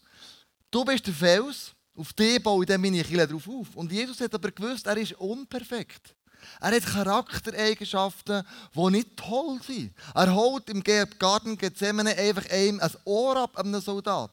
du 0.71 0.85
bist 0.85 1.05
der 1.05 1.13
Fels, 1.13 1.73
auf 1.97 2.13
den 2.13 2.41
baue 2.41 2.63
ich 2.63 2.77
meine 2.77 3.03
Kille 3.03 3.27
drauf 3.27 3.45
auf. 3.45 3.75
Und 3.75 3.91
Jesus 3.91 4.21
hat 4.21 4.33
aber 4.33 4.51
gewusst, 4.51 4.87
er 4.87 4.95
ist 4.95 5.11
unperfekt. 5.19 6.15
Er 6.61 6.77
hat 6.77 6.85
Charaktereigenschaften, 6.85 8.43
die 8.73 8.91
nicht 8.91 9.17
toll 9.17 9.59
sind. 9.67 9.93
Er 10.15 10.33
holt 10.33 10.69
im 10.69 10.81
Garten 10.81 11.57
Gethsemane 11.57 12.15
einfach 12.15 12.49
ein 12.49 12.79
Ohr 13.03 13.35
ab, 13.35 13.57
einem 13.57 13.81
Soldat. 13.81 14.31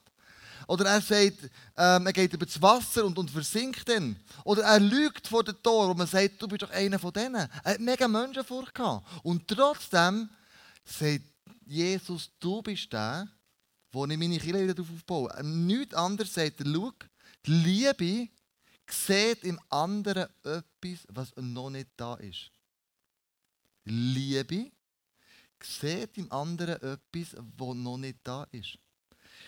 Oder 0.68 0.84
er 0.84 1.00
sagt, 1.00 1.50
ähm, 1.76 2.06
er 2.06 2.12
geht 2.12 2.34
über 2.34 2.46
das 2.46 2.62
Wasser 2.62 3.04
und, 3.04 3.18
und 3.18 3.32
versinkt 3.32 3.88
dann. 3.88 4.14
Oder 4.44 4.62
er 4.62 4.78
lügt 4.78 5.26
vor 5.26 5.42
dem 5.42 5.60
Tor 5.60 5.90
und 5.90 5.98
man 5.98 6.06
sagt, 6.06 6.40
du 6.40 6.46
bist 6.46 6.62
doch 6.62 6.70
einer 6.70 7.00
von 7.00 7.12
denen. 7.12 7.48
Er 7.64 7.72
hat 7.72 7.80
mega 7.80 8.06
Menschen 8.06 8.44
vorgehabt. 8.44 9.04
Und 9.24 9.48
trotzdem 9.48 10.30
sagt 10.84 11.24
Jesus, 11.64 12.30
du 12.38 12.62
bist 12.62 12.92
der, 12.92 13.26
wo 13.92 14.04
ich 14.06 14.18
meine 14.18 14.38
Kinder 14.38 14.62
wieder 14.62 14.80
aufbaue. 14.80 15.32
Nichts 15.42 15.94
anderes 15.94 16.34
sagt 16.34 16.60
er, 16.60 16.66
schau, 16.66 16.92
die 17.46 17.50
Liebe 17.50 18.28
sieht 18.88 19.44
im 19.44 19.60
anderen 19.68 20.28
etwas, 20.42 21.06
was 21.08 21.32
noch 21.36 21.70
nicht 21.70 21.88
da 21.96 22.14
ist. 22.14 22.50
Liebe 23.84 24.70
sieht 25.62 26.18
im 26.18 26.30
anderen 26.30 26.76
etwas, 26.82 27.36
was 27.56 27.74
noch 27.76 27.96
nicht 27.98 28.18
da 28.22 28.44
ist. 28.52 28.78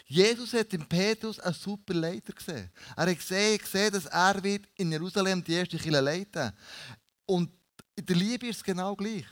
Jesus 0.06 0.52
hat 0.54 0.72
in 0.72 0.86
Petrus 0.86 1.38
einen 1.40 1.54
super 1.54 1.94
Leiter 1.94 2.32
gesehen. 2.32 2.70
Er 2.96 3.06
hat 3.06 3.18
gesehen, 3.18 3.58
gesehen 3.58 3.92
dass 3.92 4.06
er 4.06 4.42
wird 4.42 4.66
in 4.76 4.90
Jerusalem 4.90 5.42
die 5.44 5.52
erste 5.52 5.76
Kirche 5.76 6.00
leiten 6.00 6.52
Und 7.26 7.50
in 7.94 8.06
der 8.06 8.16
Liebe 8.16 8.46
ist 8.48 8.58
es 8.58 8.64
genau 8.64 8.94
gleich. 8.96 9.26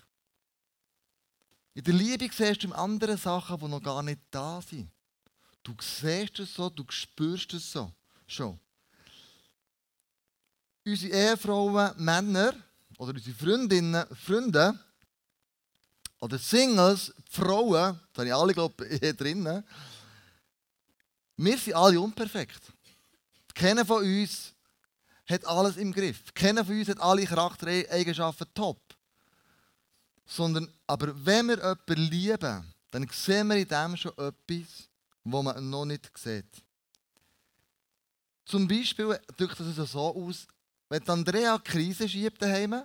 In 1.74 1.84
der 1.84 1.94
Liebe 1.94 2.28
siehst 2.32 2.62
du 2.62 2.68
in 2.68 2.72
anderen 2.72 3.16
Sachen, 3.16 3.58
die 3.58 3.68
noch 3.68 3.82
gar 3.82 4.02
nicht 4.02 4.20
da 4.30 4.60
sind. 4.60 4.90
Du 5.66 5.74
siehst 5.80 6.38
es 6.38 6.54
so, 6.54 6.70
du 6.70 6.84
spürst 6.88 7.52
es 7.54 7.72
so. 7.72 7.92
Schon. 8.24 8.56
Unsere 10.84 11.12
Ehefrauen, 11.12 11.90
Männer 11.96 12.54
oder 12.98 13.12
unsere 13.12 13.34
Freundinnen, 13.34 14.06
Freunde 14.14 14.78
oder 16.20 16.38
Singles, 16.38 17.12
Frauen, 17.28 17.98
da 18.12 18.20
habe 18.20 18.26
ich 18.28 18.34
alle, 18.34 18.54
glaube 18.54 18.86
hier 18.88 19.12
drinnen, 19.12 19.64
wir 21.36 21.58
sind 21.58 21.74
alle 21.74 22.00
unperfekt. 22.00 22.60
Keiner 23.52 23.84
von 23.84 24.04
uns 24.04 24.54
hat 25.28 25.44
alles 25.46 25.78
im 25.78 25.92
Griff. 25.92 26.32
Keiner 26.32 26.64
von 26.64 26.78
uns 26.78 26.88
hat 26.88 27.00
alle 27.00 27.26
Charaktereigenschaften 27.26 28.46
top. 28.54 28.80
Sondern, 30.24 30.72
aber 30.86 31.12
wenn 31.26 31.48
wir 31.48 31.56
jemanden 31.56 32.02
lieben, 32.08 32.74
dann 32.92 33.08
sehen 33.10 33.48
wir 33.48 33.56
in 33.56 33.66
dem 33.66 33.96
schon 33.96 34.12
etwas, 34.12 34.88
was 35.26 35.44
man 35.44 35.70
noch 35.70 35.84
nicht 35.84 36.10
sieht. 36.16 36.62
Zum 38.44 38.68
Beispiel 38.68 39.18
drückt 39.36 39.58
es 39.58 39.90
so 39.90 40.14
aus, 40.14 40.46
wenn 40.88 41.08
Andrea 41.08 41.58
Krise 41.58 42.08
schiebt 42.08 42.40
daheim, 42.40 42.82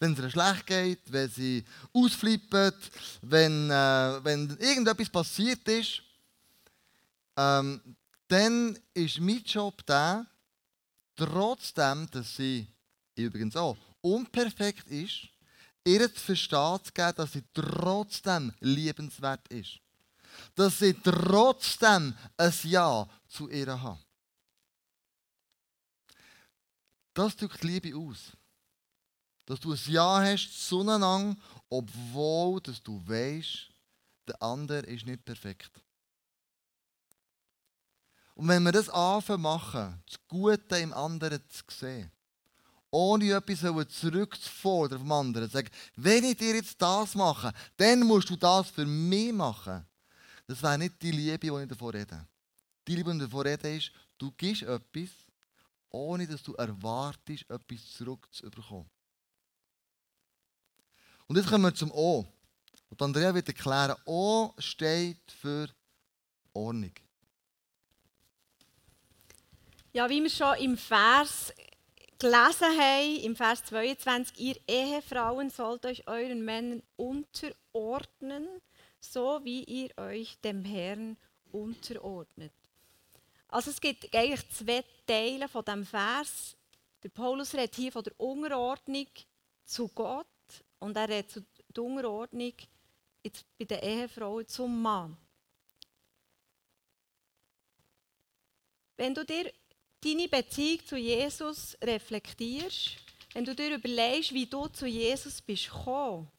wenn 0.00 0.12
es 0.14 0.18
ihr 0.18 0.30
schlecht 0.30 0.66
geht, 0.66 1.12
wenn 1.12 1.30
sie 1.30 1.64
ausflippt, 1.92 2.90
wenn, 3.22 3.70
äh, 3.70 4.24
wenn 4.24 4.50
irgendetwas 4.58 5.08
passiert 5.08 5.66
ist, 5.68 6.02
ähm, 7.36 7.80
dann 8.26 8.76
ist 8.92 9.20
mein 9.20 9.44
Job 9.44 9.86
der, 9.86 10.26
trotzdem, 11.14 12.08
dass 12.10 12.36
sie 12.36 12.66
übrigens 13.14 13.54
auch 13.54 13.76
unperfekt 14.00 14.88
ist, 14.88 15.28
ihr 15.84 16.12
zu 16.12 16.20
verstehen 16.20 16.78
zu 16.82 16.92
geben, 16.92 17.14
dass 17.14 17.32
sie 17.32 17.44
trotzdem 17.52 18.52
liebenswert 18.58 19.46
ist. 19.48 19.83
Dass 20.54 20.78
sie 20.78 20.94
trotzdem 20.94 22.16
ein 22.36 22.54
Ja 22.62 23.08
zu 23.28 23.48
ihr 23.48 23.82
hat. 23.82 23.98
Das 27.12 27.36
drückt 27.36 27.62
Liebe 27.62 27.96
aus. 27.96 28.32
Dass 29.46 29.60
du 29.60 29.72
ein 29.72 29.80
Ja 29.86 30.20
hast 30.20 30.68
zueinander, 30.68 31.36
obwohl 31.68 32.60
dass 32.60 32.82
du 32.82 33.02
weißt, 33.06 33.70
der 34.26 34.42
andere 34.42 34.86
ist 34.86 35.06
nicht 35.06 35.24
perfekt. 35.24 35.70
Und 38.34 38.48
wenn 38.48 38.62
wir 38.64 38.72
das 38.72 38.88
anfangen 38.88 39.42
machen, 39.42 40.02
das 40.06 40.18
Gute 40.26 40.78
im 40.78 40.92
anderen 40.92 41.40
zu 41.48 41.62
sehen, 41.68 42.10
ohne 42.90 43.32
etwas 43.32 43.98
zurückzufordern 44.00 45.00
vom 45.00 45.12
anderen, 45.12 45.48
zu 45.48 45.56
sagen, 45.56 45.70
wenn 45.96 46.24
ich 46.24 46.36
dir 46.36 46.54
jetzt 46.54 46.80
das 46.80 47.14
mache, 47.14 47.52
dann 47.76 48.00
musst 48.00 48.30
du 48.30 48.36
das 48.36 48.70
für 48.70 48.86
mich 48.86 49.32
machen. 49.32 49.86
Das 50.46 50.62
wäre 50.62 50.78
nicht 50.78 51.00
die 51.00 51.10
Liebe, 51.10 51.38
die 51.38 51.62
ich 51.62 51.68
davon 51.68 51.90
rede. 51.90 52.26
die 52.86 52.96
Liebe, 52.96 53.12
die 53.12 53.20
davon 53.20 53.46
reden, 53.46 53.76
ist, 53.76 53.90
du 54.18 54.30
gibst 54.32 54.62
etwas, 54.62 55.08
ohne 55.90 56.26
dass 56.26 56.42
du 56.42 56.54
erwartest, 56.54 57.48
etwas 57.48 57.92
zurückzubekommen. 57.92 58.90
Und 61.26 61.36
jetzt 61.36 61.48
kommen 61.48 61.64
wir 61.64 61.74
zum 61.74 61.90
O. 61.92 62.26
Und 62.90 63.02
Andrea 63.02 63.34
wird 63.34 63.48
erklären, 63.48 63.96
O 64.04 64.52
steht 64.58 65.32
für 65.40 65.68
Ordnung. 66.52 66.92
Ja, 69.92 70.08
wie 70.10 70.22
wir 70.22 70.30
schon 70.30 70.56
im 70.58 70.76
Vers 70.76 71.52
gelesen 72.18 72.78
haben, 72.78 73.16
im 73.22 73.36
Vers 73.36 73.64
22, 73.64 74.38
ihr 74.38 74.56
Ehefrauen 74.68 75.50
sollt 75.50 75.86
euch 75.86 76.06
euren 76.06 76.44
Männern 76.44 76.82
unterordnen, 76.96 78.48
so 79.12 79.40
wie 79.44 79.64
ihr 79.64 79.96
euch 79.98 80.38
dem 80.40 80.64
Herrn 80.64 81.16
unterordnet. 81.52 82.52
Also 83.48 83.70
es 83.70 83.80
gibt 83.80 84.14
eigentlich 84.14 84.48
zwei 84.50 84.84
Teile 85.06 85.48
von 85.48 85.64
dem 85.64 85.84
Vers. 85.84 86.56
Der 87.02 87.10
Paulus 87.10 87.54
redet 87.54 87.76
hier 87.76 87.92
von 87.92 88.02
der 88.02 88.18
Unterordnung 88.18 89.06
zu 89.64 89.88
Gott 89.88 90.26
und 90.78 90.96
er 90.96 91.08
redet 91.08 91.30
zu 91.30 91.44
der 91.74 91.84
Unterordnung 91.84 92.52
jetzt 93.22 93.44
bei 93.58 93.64
den 93.64 93.80
Ehefrauen 93.80 94.48
zum 94.48 94.82
Mann. 94.82 95.16
Wenn 98.96 99.14
du 99.14 99.24
dir 99.24 99.52
deine 100.00 100.28
Beziehung 100.28 100.86
zu 100.86 100.96
Jesus 100.96 101.76
reflektierst, 101.82 102.96
wenn 103.32 103.44
du 103.44 103.54
dir 103.54 103.74
überlegst, 103.74 104.32
wie 104.32 104.46
du 104.46 104.68
zu 104.68 104.86
Jesus 104.86 105.42
bist 105.42 105.70
gekommen, 105.70 106.30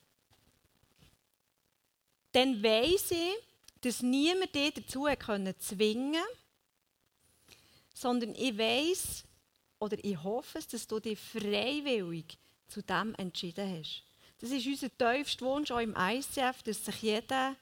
dann 2.36 2.62
weiss 2.62 3.10
ich, 3.12 3.34
dass 3.80 4.02
niemand 4.02 4.54
dich 4.54 4.74
dazu 4.74 5.06
zwingen 5.58 6.12
konnte, 6.12 6.28
sondern 7.94 8.34
ich 8.34 8.58
weiss 8.58 9.24
oder 9.78 9.96
ich 10.04 10.22
hoffe 10.22 10.58
dass 10.70 10.86
du 10.86 11.00
dich 11.00 11.18
freiwillig 11.18 12.36
zu 12.68 12.82
dem 12.82 13.14
entschieden 13.14 13.78
hast. 13.78 14.02
Das 14.38 14.50
ist 14.50 14.66
unser 14.66 14.90
tiefster 14.98 15.46
Wunsch 15.46 15.70
auch 15.70 15.78
im 15.78 15.96
ICF, 15.96 16.62
dass 16.62 16.84
sich 16.84 17.00
jeder 17.00 17.56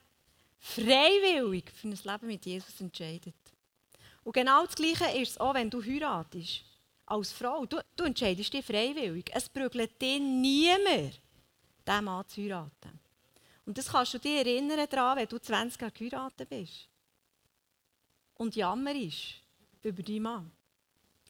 freiwillig 0.59 1.71
für 1.71 1.87
ein 1.87 1.99
Leben 2.03 2.27
mit 2.27 2.45
Jesus 2.45 2.81
entscheidet. 2.81 3.37
Und 4.25 4.33
genau 4.33 4.65
das 4.65 4.75
Gleiche 4.75 5.17
ist 5.21 5.33
es 5.33 5.39
auch, 5.39 5.55
wenn 5.55 5.71
du 5.71 5.85
heiratest. 5.85 6.65
Als 7.07 7.31
Frau, 7.31 7.65
du, 7.65 7.81
du 7.95 8.05
entscheidest 8.05 8.53
dich 8.53 8.65
freiwillig. 8.65 9.31
Es 9.33 9.49
prügelt 9.49 10.03
dich 10.03 10.19
niemand, 10.19 11.21
diesen 11.87 12.05
Mann 12.05 12.29
zu 12.29 12.43
heiraten. 12.43 13.04
Und 13.67 13.79
das 13.79 13.89
kannst 13.89 14.15
du 14.15 14.19
dich 14.19 14.37
erinnern 14.37 14.87
daran, 14.89 15.19
wenn 15.19 15.29
du 15.29 15.39
20 15.39 15.81
Jahre 15.81 15.93
geheiratet 15.93 16.49
bist. 16.49 16.89
Und 18.35 18.57
jammerst 18.57 19.43
über 19.83 20.03
deinen 20.03 20.23
Mann. 20.23 20.51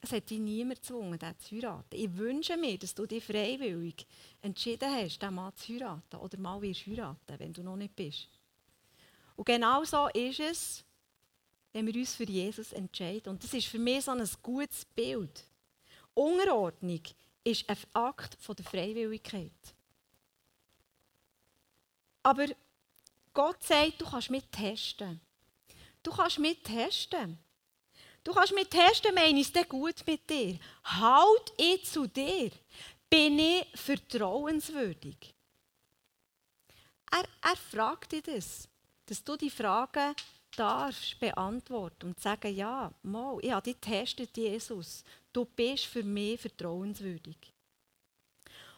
Es 0.00 0.12
hat 0.12 0.28
dich 0.28 0.38
niemand 0.38 0.80
gezwungen, 0.80 1.18
diesen 1.18 1.38
zu 1.38 1.56
heiraten. 1.56 1.96
Ich 1.96 2.14
wünsche 2.16 2.56
mir, 2.56 2.76
dass 2.78 2.94
du 2.94 3.06
dich 3.06 3.24
freiwillig 3.24 4.06
entschieden 4.42 4.90
hast, 4.92 5.22
diesen 5.22 5.34
Mann 5.34 5.54
zu 5.56 5.72
heiraten 5.72 6.16
oder 6.16 6.38
mal 6.38 6.60
wirst 6.60 6.86
heiraten, 6.86 7.38
wenn 7.38 7.52
du 7.52 7.62
noch 7.62 7.76
nicht 7.76 7.96
bist. 7.96 8.28
Und 9.36 9.46
genau 9.46 9.82
so 9.84 10.08
ist 10.08 10.40
es, 10.40 10.84
wenn 11.72 11.86
wir 11.86 11.94
uns 11.94 12.14
für 12.14 12.24
Jesus 12.24 12.72
entscheiden. 12.72 13.30
Und 13.30 13.42
das 13.42 13.54
ist 13.54 13.66
für 13.66 13.78
mich 13.78 14.04
so 14.04 14.12
ein 14.12 14.28
gutes 14.42 14.84
Bild. 14.84 15.44
Unterordnung 16.14 17.00
ist 17.42 17.68
ein 17.68 17.76
Akt 17.92 18.38
der 18.46 18.64
Freiwilligkeit. 18.64 19.73
Aber 22.24 22.46
Gott 23.34 23.62
sagt, 23.62 24.00
du 24.00 24.06
kannst 24.06 24.30
mich 24.30 24.44
testen. 24.50 25.20
Du 26.02 26.10
kannst 26.10 26.38
mich 26.38 26.62
testen. 26.62 27.38
Du 28.24 28.32
kannst 28.32 28.54
mich 28.54 28.68
testen, 28.68 29.14
meine 29.14 29.38
ich 29.38 29.54
es 29.54 29.68
gut 29.68 29.96
mit 30.06 30.28
dir? 30.28 30.58
Halt 30.84 31.52
ich 31.58 31.84
zu 31.84 32.06
dir? 32.06 32.50
Bin 33.10 33.38
ich 33.38 33.66
vertrauenswürdig? 33.74 35.34
Er, 37.10 37.24
er 37.42 37.56
fragt 37.56 38.12
dich 38.12 38.22
das, 38.22 38.68
dass 39.04 39.22
du 39.22 39.36
die 39.36 39.50
Fragen 39.50 40.14
darfst 40.56 41.20
beantworten 41.20 42.06
und 42.06 42.20
sagen, 42.20 42.54
ja, 42.54 42.90
mal, 43.02 43.38
ich 43.42 43.52
habe 43.52 43.62
dich 43.62 43.80
getestet, 43.80 44.34
Jesus. 44.36 45.04
Du 45.32 45.44
bist 45.44 45.84
für 45.84 46.02
mich 46.02 46.40
vertrauenswürdig. 46.40 47.53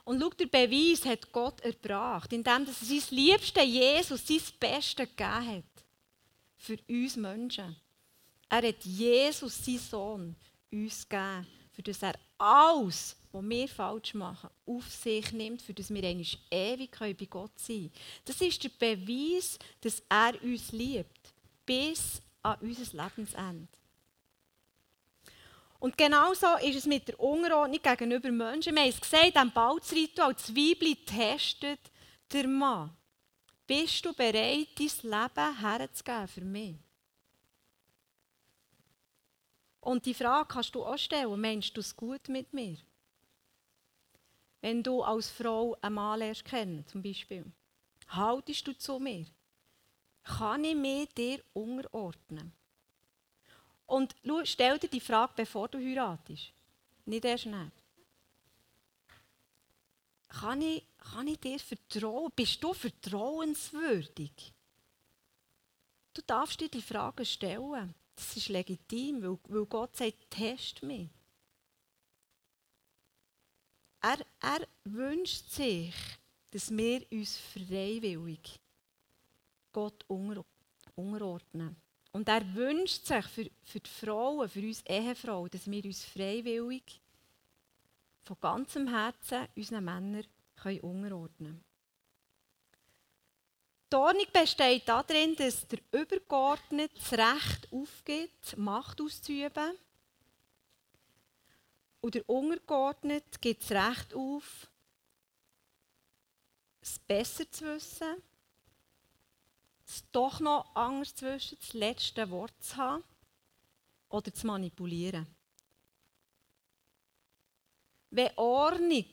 Und 0.07 0.21
schau, 0.21 0.31
der 0.31 0.47
Beweis 0.47 1.05
hat 1.05 1.33
Gott 1.33 1.61
erbracht, 1.63 2.33
indem 2.33 2.65
er 2.65 2.73
sein 2.73 3.03
Liebste 3.11 3.61
Jesus, 3.61 4.25
sein 4.25 4.41
Bestes 4.61 4.95
gegeben 4.95 5.49
hat. 5.49 5.65
Für 6.57 6.79
uns 6.89 7.17
Menschen. 7.17 7.75
Er 8.49 8.69
hat 8.69 8.85
Jesus, 8.85 9.65
sein 9.65 9.79
Sohn, 9.79 10.37
uns 10.71 11.09
gegeben, 11.09 11.47
für 11.73 11.83
das 11.83 12.03
er 12.03 12.15
alles, 12.39 13.17
was 13.33 13.45
wir 13.45 13.67
falsch 13.67 14.15
machen, 14.15 14.49
auf 14.65 14.89
sich 14.89 15.33
nimmt, 15.33 15.61
für 15.61 15.75
das 15.75 15.93
wir 15.93 16.05
eigentlich 16.05 16.39
ewig 16.53 16.97
bei 17.01 17.27
Gott 17.29 17.59
sein 17.59 17.91
können. 17.91 17.93
Das 18.27 18.41
ist 18.41 18.63
der 18.63 18.71
Beweis, 18.79 19.59
dass 19.81 20.05
er 20.09 20.41
uns 20.41 20.71
liebt 20.71 21.35
bis 21.67 22.23
an 22.43 22.57
unser 22.61 23.03
Lebensende. 23.03 23.76
Und 25.79 25.97
genauso 25.97 26.57
ist 26.63 26.77
es 26.77 26.87
mit 26.87 27.09
der 27.09 27.21
Unordnung 27.21 27.81
gegenüber 27.83 28.31
Menschen. 28.31 28.75
Wir 28.75 28.83
haben 28.83 28.91
es 28.91 29.01
gesagt, 29.01 29.37
am 29.37 29.53
Balzritual, 29.53 30.35
das 30.35 30.55
Weibli 30.55 30.97
testet 30.97 31.81
der 32.33 32.49
Mann. 32.49 32.97
Bist 33.67 34.05
du 34.05 34.13
bereit, 34.13 34.69
dein 34.79 34.89
Leben 35.03 35.61
herzugeben 35.61 36.29
für 36.29 36.41
mich? 36.45 36.77
Und 39.81 40.07
die 40.07 40.15
Frage 40.15 40.49
kannst 40.49 40.75
du 40.75 40.85
auch 40.85 40.99
stellen, 40.99 41.41
meinst 41.41 41.77
du 41.77 41.81
es 41.81 41.95
gut 41.95 42.29
mit 42.29 42.53
mir? 42.53 42.77
Wenn 44.61 44.83
du 44.83 45.03
als 45.03 45.31
Frau 45.31 45.77
einen 45.81 45.95
Mann 45.95 46.19
lernst 46.19 46.45
kennen, 46.45 46.85
zum 46.87 47.03
Beispiel, 47.03 47.45
haltest 48.09 48.67
du 48.67 48.77
zu 48.77 48.99
mir? 48.99 49.27
kann 50.27 50.65
ich 50.65 50.75
mich 50.75 51.09
dir 51.15 51.41
unterordnen? 51.53 52.53
Und 53.87 54.15
stell 54.45 54.79
dir 54.79 54.89
die 54.89 55.01
Frage, 55.01 55.33
bevor 55.37 55.69
du 55.69 55.79
heiratest. 55.79 56.53
Nicht 57.05 57.25
erst 57.25 57.47
nach. 57.47 57.71
Kann 60.29 60.61
ich, 60.61 60.85
kann 60.99 61.29
ich 61.29 61.39
dir 61.39 61.59
vertrauen? 61.59 62.33
Bist 62.35 62.63
du 62.63 62.75
vertrauenswürdig? 62.75 64.53
Du 66.13 66.23
darfst 66.23 66.61
dir 66.61 66.69
die 66.69 66.83
Frage 66.83 67.25
stellen. 67.25 67.95
Das 68.15 68.37
ist 68.37 68.49
legitim, 68.49 69.23
weil, 69.23 69.39
weil 69.49 69.67
Gott 69.67 69.97
sagt, 69.97 70.31
test 70.31 70.83
mich. 70.83 71.09
Er, 74.01 74.19
er 74.41 74.67
wünscht 74.85 75.51
sich, 75.51 75.95
dass 76.51 76.71
wir 76.71 77.05
uns 77.11 77.37
freiwillig 77.37 78.59
Gott 79.73 80.05
unterordnen. 80.09 81.77
Und 82.13 82.29
er 82.29 82.55
wünscht 82.55 83.07
sich 83.07 83.27
für, 83.27 83.51
für 83.63 83.81
die 83.81 83.91
Frauen, 83.91 84.49
für 84.49 84.61
uns 84.61 84.83
Ehefrauen, 84.87 85.51
dass 85.51 85.71
wir 85.71 85.85
uns 85.85 86.05
freiwillig 86.05 87.01
von 88.25 88.37
ganzem 88.41 88.89
Herzen 88.89 89.47
unseren 89.55 89.85
Männern 89.85 90.25
unterordnen 90.83 91.11
können. 91.39 91.65
Die 93.93 93.97
Ordnung 93.97 94.27
besteht 94.33 94.89
darin, 94.89 95.37
dass 95.37 95.67
der 95.69 95.79
Übergeordnete 95.93 96.95
das 96.95 97.13
Recht 97.13 97.69
aufgibt, 97.71 98.57
Macht 98.57 99.01
auszuüben. 99.01 99.79
Und 102.01 102.15
der 102.15 102.29
Untergeordnete 102.29 103.39
gibt 103.41 103.63
das 103.63 103.71
Recht 103.71 104.15
auf, 104.15 104.69
es 106.81 106.99
besser 106.99 107.51
zu 107.51 107.65
wissen 107.65 108.23
es 109.87 110.05
doch 110.13 110.41
noch 110.41 110.75
anders 110.75 111.15
zwischen 111.15 111.59
das 111.59 111.73
letzte 111.73 112.31
Wort 112.31 112.53
zu 112.61 112.77
haben 112.77 113.05
oder 114.09 114.33
zu 114.33 114.47
manipulieren. 114.47 115.27
Wenn 118.11 118.31
Ordnung 118.37 119.07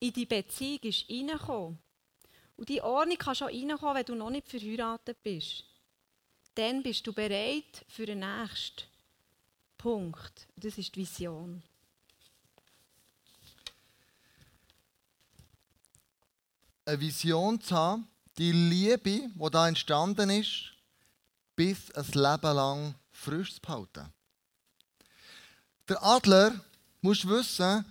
in 0.00 0.12
die 0.12 0.26
Beziehung 0.26 0.80
ist 0.82 1.08
reingekommen, 1.08 1.78
und 2.56 2.68
die 2.68 2.82
Ordnung 2.82 3.18
kann 3.18 3.34
schon 3.34 3.48
reinkommen, 3.48 3.96
wenn 3.96 4.04
du 4.04 4.14
noch 4.14 4.30
nicht 4.30 4.48
verheiratet 4.48 5.20
bist, 5.22 5.64
dann 6.54 6.82
bist 6.82 7.06
du 7.06 7.12
bereit 7.12 7.84
für 7.88 8.06
den 8.06 8.20
nächsten 8.20 8.84
Punkt. 9.78 10.46
Das 10.56 10.78
ist 10.78 10.94
die 10.94 11.00
Vision. 11.00 11.62
Eine 16.84 17.00
Vision 17.00 17.60
zu 17.60 17.74
haben, 17.74 18.08
die 18.38 18.52
Liebe, 18.52 19.28
die 19.34 19.50
da 19.50 19.68
entstanden 19.68 20.30
ist, 20.30 20.72
bis 21.54 21.90
ein 21.92 22.06
Leben 22.06 22.56
lang 22.56 22.94
frisch 23.10 23.54
zu 23.54 23.60
behalten. 23.60 24.12
Der 25.88 26.02
Adler 26.02 26.54
muss 27.00 27.26
wissen, 27.26 27.84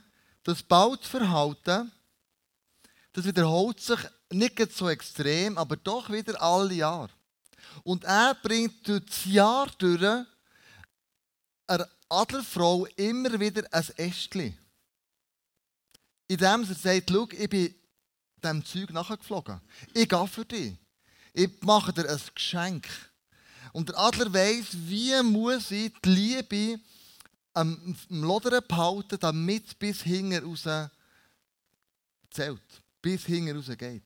das 0.44 0.64
Bautverhalten, 0.64 1.92
das 3.14 3.26
wiederholt 3.26 3.80
sich 3.80 4.00
nicht 4.32 4.72
so 4.72 4.90
extrem, 4.90 5.58
aber 5.58 5.76
doch 5.76 6.10
wieder 6.10 6.42
alle 6.42 6.74
Jahre. 6.74 7.10
Und 7.84 8.04
er 8.06 8.36
bringt 8.36 8.88
durch 8.88 9.06
das 9.06 9.26
Jahr 9.26 9.68
durch 9.78 10.02
einer 11.68 11.90
Adlerfrau 12.10 12.86
immer 12.96 13.40
wieder 13.40 13.64
ein 13.72 13.90
Ästchen. 13.98 14.58
Indem 16.28 16.66
sie 16.66 16.74
sagt, 16.74 17.10
schau, 17.10 17.28
ich 17.30 17.50
bin 17.50 17.76
diesem 18.44 18.66
Zeug 18.66 18.92
nachgeflogen. 18.92 19.62
Ich 19.94 20.10
gehe 20.10 20.28
für 20.28 20.46
dich. 20.46 20.76
Ich 21.34 21.50
mache 21.62 21.94
dir 21.94 22.10
ein 22.10 22.20
Geschenk. 22.36 22.88
Und 23.74 23.90
der 23.90 23.98
Adler 23.98 24.34
weiss, 24.34 24.68
wie 24.72 25.22
muss 25.24 25.72
ich 25.72 25.94
die 26.04 26.10
Liebe 26.10 26.80
am, 27.54 27.96
am 28.10 28.24
Lodern 28.24 28.64
behalten, 28.68 29.18
damit 29.20 29.68
es 29.68 29.76
bis 29.76 30.02
hinten 30.02 30.44
raus 30.44 30.68
zählt. 32.30 32.62
Bis 33.02 33.26
hinten 33.26 33.56
raus 33.56 33.68
geht. 33.78 34.04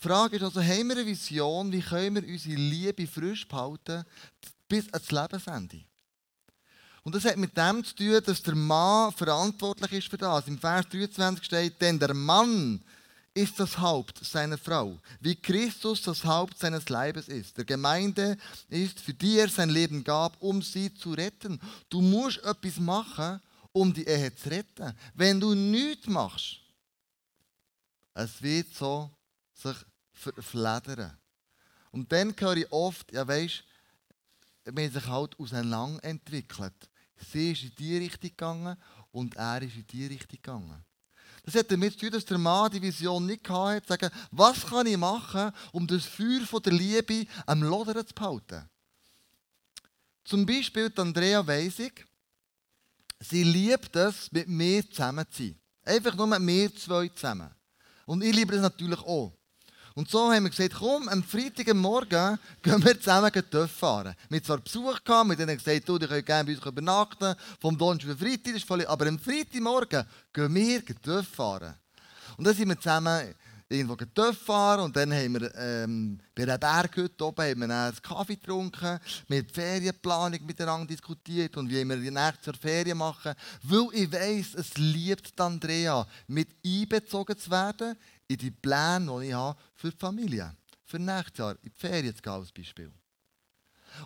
Die 0.00 0.06
Frage 0.06 0.36
ist 0.36 0.42
also, 0.42 0.62
haben 0.62 0.88
wir 0.88 0.96
eine 0.96 1.06
Vision, 1.06 1.72
wie 1.72 1.80
können 1.80 2.16
wir 2.16 2.32
unsere 2.32 2.54
Liebe 2.54 3.06
frisch 3.06 3.48
behalten, 3.48 4.04
bis 4.68 4.92
ans 4.92 5.10
Lebensende? 5.10 5.84
Und 7.02 7.14
das 7.14 7.24
hat 7.24 7.36
mit 7.36 7.56
dem 7.56 7.82
zu 7.82 7.94
tun, 7.94 8.20
dass 8.24 8.42
der 8.42 8.54
Mann 8.54 9.12
verantwortlich 9.12 9.92
ist 9.92 10.08
für 10.08 10.18
das. 10.18 10.46
Im 10.46 10.58
Vers 10.58 10.88
23 10.90 11.44
steht, 11.44 11.80
denn 11.80 11.98
der 11.98 12.12
Mann 12.12 12.84
ist 13.38 13.60
das 13.60 13.78
Haupt 13.78 14.24
seiner 14.24 14.58
Frau, 14.58 14.98
wie 15.20 15.36
Christus 15.36 16.02
das 16.02 16.24
Haupt 16.24 16.58
seines 16.58 16.88
Leibes 16.88 17.28
ist. 17.28 17.56
Der 17.56 17.64
Gemeinde 17.64 18.36
ist, 18.68 18.98
für 18.98 19.14
die 19.14 19.38
er 19.38 19.48
sein 19.48 19.70
Leben 19.70 20.02
gab, 20.02 20.42
um 20.42 20.60
sie 20.60 20.92
zu 20.92 21.12
retten. 21.12 21.60
Du 21.88 22.00
musst 22.00 22.38
etwas 22.38 22.78
machen, 22.78 23.40
um 23.72 23.94
die 23.94 24.06
Ehe 24.06 24.34
zu 24.34 24.48
retten. 24.48 24.92
Wenn 25.14 25.38
du 25.40 25.54
nichts 25.54 26.08
machst, 26.08 26.60
es 28.14 28.42
wird 28.42 28.74
so 28.74 29.10
sich 29.54 29.76
verfledern. 30.12 31.16
Und 31.92 32.10
dann 32.10 32.34
höre 32.36 32.56
ich 32.56 32.72
oft, 32.72 33.12
ja 33.12 33.26
weisst, 33.26 33.62
wenn 34.64 34.90
sich 34.90 35.06
halt 35.06 35.38
auseinander 35.38 36.02
entwickelt. 36.02 36.90
Sie 37.30 37.52
ist 37.52 37.62
in 37.62 37.74
die 37.76 37.98
Richtung 37.98 38.30
gegangen 38.30 38.76
und 39.12 39.36
er 39.36 39.62
ist 39.62 39.76
in 39.76 39.86
die 39.86 40.06
Richtung 40.06 40.36
gegangen. 40.42 40.84
Das 41.48 41.54
hat 41.54 41.72
damit 41.72 41.94
zu 41.94 42.00
tun, 42.00 42.10
dass 42.10 42.26
der 42.26 42.36
Mann 42.36 42.70
die 42.70 42.82
Vision 42.82 43.24
nicht 43.24 43.48
hatte, 43.48 43.80
zu 43.80 43.88
sagen, 43.88 44.14
was 44.32 44.66
kann 44.66 44.86
ich 44.86 44.98
machen, 44.98 45.50
um 45.72 45.86
das 45.86 46.04
Feuer 46.04 46.60
der 46.60 46.74
Liebe 46.74 47.24
am 47.46 47.62
Lodern 47.62 48.06
zu 48.06 48.12
behalten. 48.12 48.68
Zum 50.24 50.44
Beispiel 50.44 50.90
die 50.90 51.00
Andrea 51.00 51.46
Weisig, 51.46 52.06
sie 53.18 53.44
liebt 53.44 53.96
es, 53.96 54.30
mit 54.30 54.46
mir 54.46 54.86
zusammen 54.90 55.24
zu 55.30 55.44
sein. 55.44 55.58
Einfach 55.84 56.14
nur 56.16 56.26
mit 56.26 56.40
mir 56.40 56.76
zwei 56.76 57.08
zusammen. 57.08 57.50
Und 58.04 58.22
ich 58.22 58.34
liebe 58.36 58.52
das 58.52 58.60
natürlich 58.60 59.00
auch. 59.00 59.37
Und 59.98 60.08
so 60.08 60.32
haben 60.32 60.44
wir 60.44 60.50
gesagt, 60.50 60.74
komm, 60.78 61.08
am 61.08 61.24
Freitagmorgen 61.24 62.38
gehen 62.62 62.84
wir 62.84 63.00
zusammen 63.00 63.32
TÜV 63.32 63.68
fahren. 63.68 64.14
Wir 64.28 64.36
hatten 64.36 64.46
zwar 64.46 64.58
Besuch, 64.58 65.02
gehabt, 65.02 65.28
mit 65.28 65.40
denen 65.40 65.56
gesagt, 65.56 65.88
du, 65.88 65.98
die 65.98 66.06
können 66.06 66.24
gerne 66.24 66.44
bei 66.44 66.56
uns 66.56 66.64
übernachten, 66.64 67.34
vom 67.60 67.76
Donnerstag 67.76 68.12
auf 68.12 68.20
Freitag, 68.20 68.54
ist 68.54 68.64
voll, 68.64 68.86
aber 68.86 69.08
am 69.08 69.18
Freitagmorgen 69.18 70.04
gehen 70.32 70.54
wir 70.54 70.84
TÜV 70.84 71.26
fahren. 71.26 71.74
Und 72.36 72.46
dann 72.46 72.54
sind 72.54 72.68
wir 72.68 72.78
zusammen 72.78 73.34
irgendwo 73.68 73.96
TÜV 73.96 74.38
fahren 74.38 74.82
und 74.82 74.96
dann 74.96 75.12
haben 75.12 75.40
wir 75.40 75.52
ähm, 75.56 76.20
bei 76.32 76.44
einer 76.44 76.58
Berghütte 76.58 77.24
oben 77.24 77.44
haben 77.44 77.60
wir 77.60 77.68
einen 77.68 78.00
Kaffee 78.00 78.36
getrunken, 78.36 78.86
haben 78.86 79.00
die 79.28 79.44
Ferienplanung 79.52 80.46
miteinander 80.46 80.86
diskutiert 80.86 81.56
und 81.56 81.68
wie 81.68 81.84
wir 81.84 81.96
die 81.96 82.12
nächste 82.12 82.52
Ferien 82.54 82.98
machen. 82.98 83.34
Weil 83.64 83.88
ich 83.92 84.12
weiss, 84.12 84.54
es 84.54 84.76
liebt 84.78 85.38
Andrea, 85.40 86.06
mit 86.28 86.50
einbezogen 86.64 87.36
zu 87.36 87.50
werden 87.50 87.96
in 88.28 88.36
die 88.36 88.50
Pläne, 88.50 89.10
die 89.20 89.28
ich 89.28 89.34
habe 89.34 89.58
für 89.74 89.90
die 89.90 89.96
Familie. 89.96 90.54
Für 90.84 90.98
nächstes 90.98 91.38
Jahr, 91.38 91.52
in 91.62 91.70
die 91.70 91.70
Ferien 91.70 92.14
zu 92.14 92.22
gehen 92.22 92.32
als 92.32 92.52
Beispiel. 92.52 92.92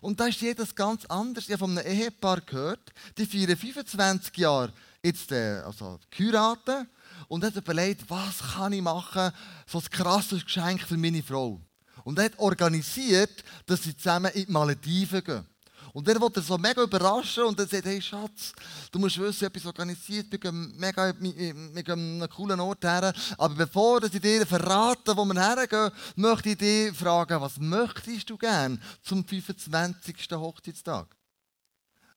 Und 0.00 0.18
da 0.18 0.26
ist 0.26 0.40
jedes 0.40 0.74
ganz 0.74 1.04
anders. 1.06 1.44
Ich 1.44 1.50
habe 1.52 1.58
von 1.58 1.76
einem 1.76 1.86
Ehepaar 1.86 2.40
gehört, 2.40 2.92
die 3.18 3.26
feiern 3.26 3.56
25 3.56 4.36
Jahre 4.36 4.72
jetzt 5.02 5.32
äh, 5.32 5.60
also 5.64 5.98
geheiratet 6.10 6.88
und 7.28 7.44
hat 7.44 7.56
überlegt, 7.56 8.08
was 8.08 8.38
kann 8.54 8.72
ich 8.72 8.82
machen, 8.82 9.32
so 9.66 9.78
ein 9.78 9.90
krasses 9.90 10.44
Geschenk 10.44 10.82
für 10.82 10.96
meine 10.96 11.22
Frau. 11.22 11.60
Und 12.04 12.18
er 12.18 12.26
hat 12.26 12.38
organisiert, 12.38 13.44
dass 13.66 13.82
sie 13.82 13.96
zusammen 13.96 14.32
in 14.32 14.46
die 14.46 14.52
Malediven 14.52 15.22
gehen. 15.22 15.46
Und 15.92 16.08
er 16.08 16.18
wollte 16.20 16.40
so 16.40 16.56
mega 16.56 16.82
überraschen 16.82 17.44
und 17.44 17.58
er 17.58 17.66
sagt, 17.66 17.84
hey 17.84 18.00
Schatz, 18.00 18.54
du 18.90 18.98
musst 18.98 19.18
wissen, 19.18 19.44
etwas 19.44 19.66
organisiert, 19.66 20.30
wir 20.30 20.38
gehen 20.38 20.74
mega 20.78 21.12
mit 21.12 21.90
einem 21.90 22.26
coolen 22.30 22.60
Ort 22.60 22.82
her. 22.84 23.12
Aber 23.36 23.54
bevor 23.54 24.02
ich 24.02 24.10
dir 24.18 24.46
verrate, 24.46 25.14
wo 25.14 25.24
wir 25.26 25.34
hergehen, 25.34 25.90
möchte 26.16 26.48
ich 26.50 26.56
dich 26.56 26.96
fragen, 26.96 27.38
was 27.42 27.58
möchtest 27.58 28.30
du 28.30 28.38
gern 28.38 28.80
zum 29.02 29.22
25. 29.22 30.30
Hochzeitstag? 30.32 31.14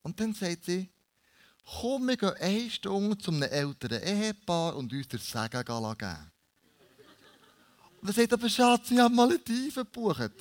Und 0.04 0.18
dann 0.22 0.34
sagt 0.34 0.66
sie, 0.66 0.90
komm, 1.82 2.08
wir 2.08 2.16
gehen 2.16 2.34
eine 2.40 2.70
Stunde 2.70 3.18
zu 3.18 3.32
einem 3.32 3.44
älteren 3.44 4.02
Ehepaar 4.02 4.78
und 4.78 4.94
uns 4.94 5.08
den 5.10 5.20
Segen 5.20 5.66
geben. 5.66 6.32
Und 8.02 8.08
er 8.08 8.14
sagt, 8.14 8.34
aber 8.34 8.48
Schatz, 8.50 8.92
ich 8.92 9.00
habe 9.00 9.14
Malediven 9.14 9.84
gebucht. 9.84 10.32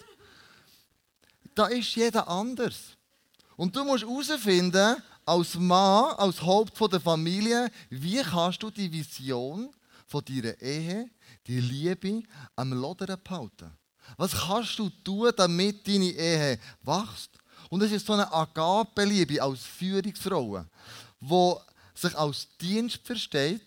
Da 1.53 1.67
ist 1.67 1.97
jeder 1.97 2.29
anders. 2.29 2.97
Und 3.57 3.75
du 3.75 3.85
musst 3.85 4.05
herausfinden, 4.05 4.97
als 5.25 5.55
Mann, 5.55 6.15
als 6.17 6.41
Haupt 6.43 6.79
der 6.93 7.01
Familie, 7.01 7.71
wie 7.89 8.23
kannst 8.23 8.63
du 8.63 8.71
die 8.71 8.93
Vision 8.93 9.71
von 10.07 10.25
deiner 10.25 10.61
Ehe, 10.61 11.09
die 11.47 11.61
Liebe 11.61 12.23
am 12.57 12.73
Lodern 12.73 13.19
behalten? 13.23 13.71
Was 14.17 14.33
kannst 14.33 14.79
du 14.79 14.91
tun, 15.03 15.33
damit 15.37 15.87
deine 15.87 16.11
Ehe 16.11 16.59
wächst? 16.83 17.31
Und 17.71 17.83
es 17.83 17.93
ist 17.93 18.07
so 18.07 18.13
eine 18.13 18.31
Agape-Liebe 18.31 19.43
als 19.43 19.63
Führungsfrau, 19.63 20.65
die 21.21 21.55
sich 21.95 22.17
als 22.17 22.49
Dienst 22.61 23.01
versteht 23.05 23.67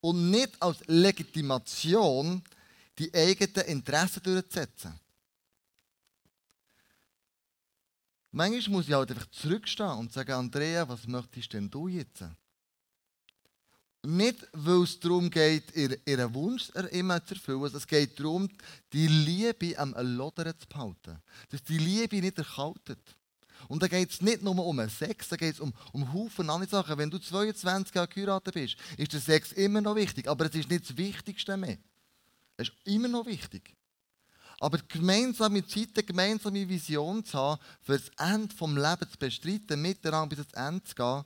und 0.00 0.30
nicht 0.30 0.60
als 0.60 0.78
Legitimation, 0.86 2.42
die 2.98 3.12
eigenen 3.14 3.66
Interessen 3.66 4.22
durchzusetzen. 4.22 4.98
Manchmal 8.34 8.70
muss 8.70 8.88
ich 8.88 8.94
halt 8.94 9.10
einfach 9.10 9.30
zurückstehen 9.30 9.98
und 9.98 10.12
sagen, 10.12 10.32
Andrea, 10.32 10.88
was 10.88 11.06
möchtest 11.06 11.52
denn 11.52 11.68
du 11.70 11.86
jetzt? 11.86 12.24
Nicht, 14.04 14.48
weil 14.52 14.82
es 14.82 14.98
darum 14.98 15.30
geht, 15.30 15.76
ihren 15.76 16.34
Wunsch 16.34 16.70
immer 16.90 17.24
zu 17.24 17.34
erfüllen. 17.34 17.70
Es 17.74 17.86
geht 17.86 18.18
darum, 18.18 18.48
die 18.92 19.06
Liebe 19.06 19.78
am 19.78 19.94
Lodern 20.16 20.58
zu 20.58 20.66
behalten. 20.66 21.22
Dass 21.50 21.62
die 21.62 21.78
Liebe 21.78 22.20
nicht 22.20 22.38
erkaltet. 22.38 23.16
Und 23.68 23.82
da 23.82 23.86
geht 23.86 24.10
es 24.10 24.22
nicht 24.22 24.42
nur 24.42 24.66
um 24.66 24.88
Sex, 24.88 25.28
da 25.28 25.36
geht 25.36 25.54
es 25.54 25.60
um, 25.60 25.72
um 25.92 26.12
Haufen 26.12 26.50
andere 26.50 26.70
Sachen. 26.70 26.98
Wenn 26.98 27.10
du 27.10 27.18
22 27.18 27.94
Jahre 27.94 28.08
geheiratet 28.08 28.54
bist, 28.54 28.76
ist 28.96 29.12
der 29.12 29.20
Sex 29.20 29.52
immer 29.52 29.80
noch 29.80 29.94
wichtig. 29.94 30.26
Aber 30.26 30.46
es 30.46 30.54
ist 30.54 30.70
nicht 30.70 30.88
das 30.88 30.96
Wichtigste 30.96 31.56
mehr. 31.56 31.78
Es 32.56 32.70
ist 32.70 32.76
immer 32.86 33.08
noch 33.08 33.26
wichtig. 33.26 33.76
Aber 34.62 34.78
gemeinsame 34.86 35.66
Zeit, 35.66 35.88
eine 35.96 36.04
gemeinsame 36.04 36.68
Vision 36.68 37.24
zu 37.24 37.36
haben, 37.36 37.60
für 37.80 37.98
das 37.98 38.08
Ende 38.16 38.46
des 38.46 38.60
Lebens 38.60 39.10
zu 39.10 39.18
bestreiten, 39.18 39.82
miteinander 39.82 40.36
bis 40.36 40.54
ans 40.54 40.54
Ende 40.54 40.84
zu 40.84 40.94
gehen, 40.94 41.24